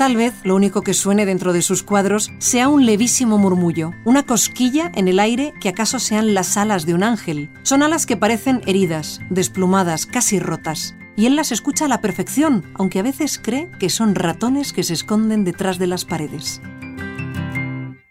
Tal 0.00 0.16
vez 0.16 0.32
lo 0.44 0.56
único 0.56 0.80
que 0.80 0.94
suene 0.94 1.26
dentro 1.26 1.52
de 1.52 1.60
sus 1.60 1.82
cuadros 1.82 2.32
sea 2.38 2.70
un 2.70 2.86
levísimo 2.86 3.36
murmullo, 3.36 3.92
una 4.06 4.22
cosquilla 4.22 4.90
en 4.94 5.08
el 5.08 5.20
aire 5.20 5.52
que 5.60 5.68
acaso 5.68 5.98
sean 5.98 6.32
las 6.32 6.56
alas 6.56 6.86
de 6.86 6.94
un 6.94 7.02
ángel. 7.02 7.50
Son 7.64 7.82
alas 7.82 8.06
que 8.06 8.16
parecen 8.16 8.62
heridas, 8.64 9.20
desplumadas, 9.28 10.06
casi 10.06 10.38
rotas. 10.38 10.96
Y 11.18 11.26
él 11.26 11.36
las 11.36 11.52
escucha 11.52 11.84
a 11.84 11.88
la 11.88 12.00
perfección, 12.00 12.64
aunque 12.76 12.98
a 12.98 13.02
veces 13.02 13.38
cree 13.38 13.70
que 13.78 13.90
son 13.90 14.14
ratones 14.14 14.72
que 14.72 14.84
se 14.84 14.94
esconden 14.94 15.44
detrás 15.44 15.78
de 15.78 15.88
las 15.88 16.06
paredes. 16.06 16.62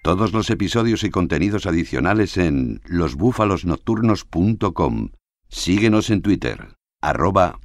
Todos 0.03 0.31
los 0.31 0.51
episodios 0.51 1.03
y 1.03 1.09
contenidos 1.09 1.65
adicionales 1.65 2.37
en 2.37 2.81
losbúfalosnocturnos.com. 2.85 5.09
Síguenos 5.47 6.11
en 6.11 6.21
Twitter, 6.21 6.75
arroba. 7.01 7.59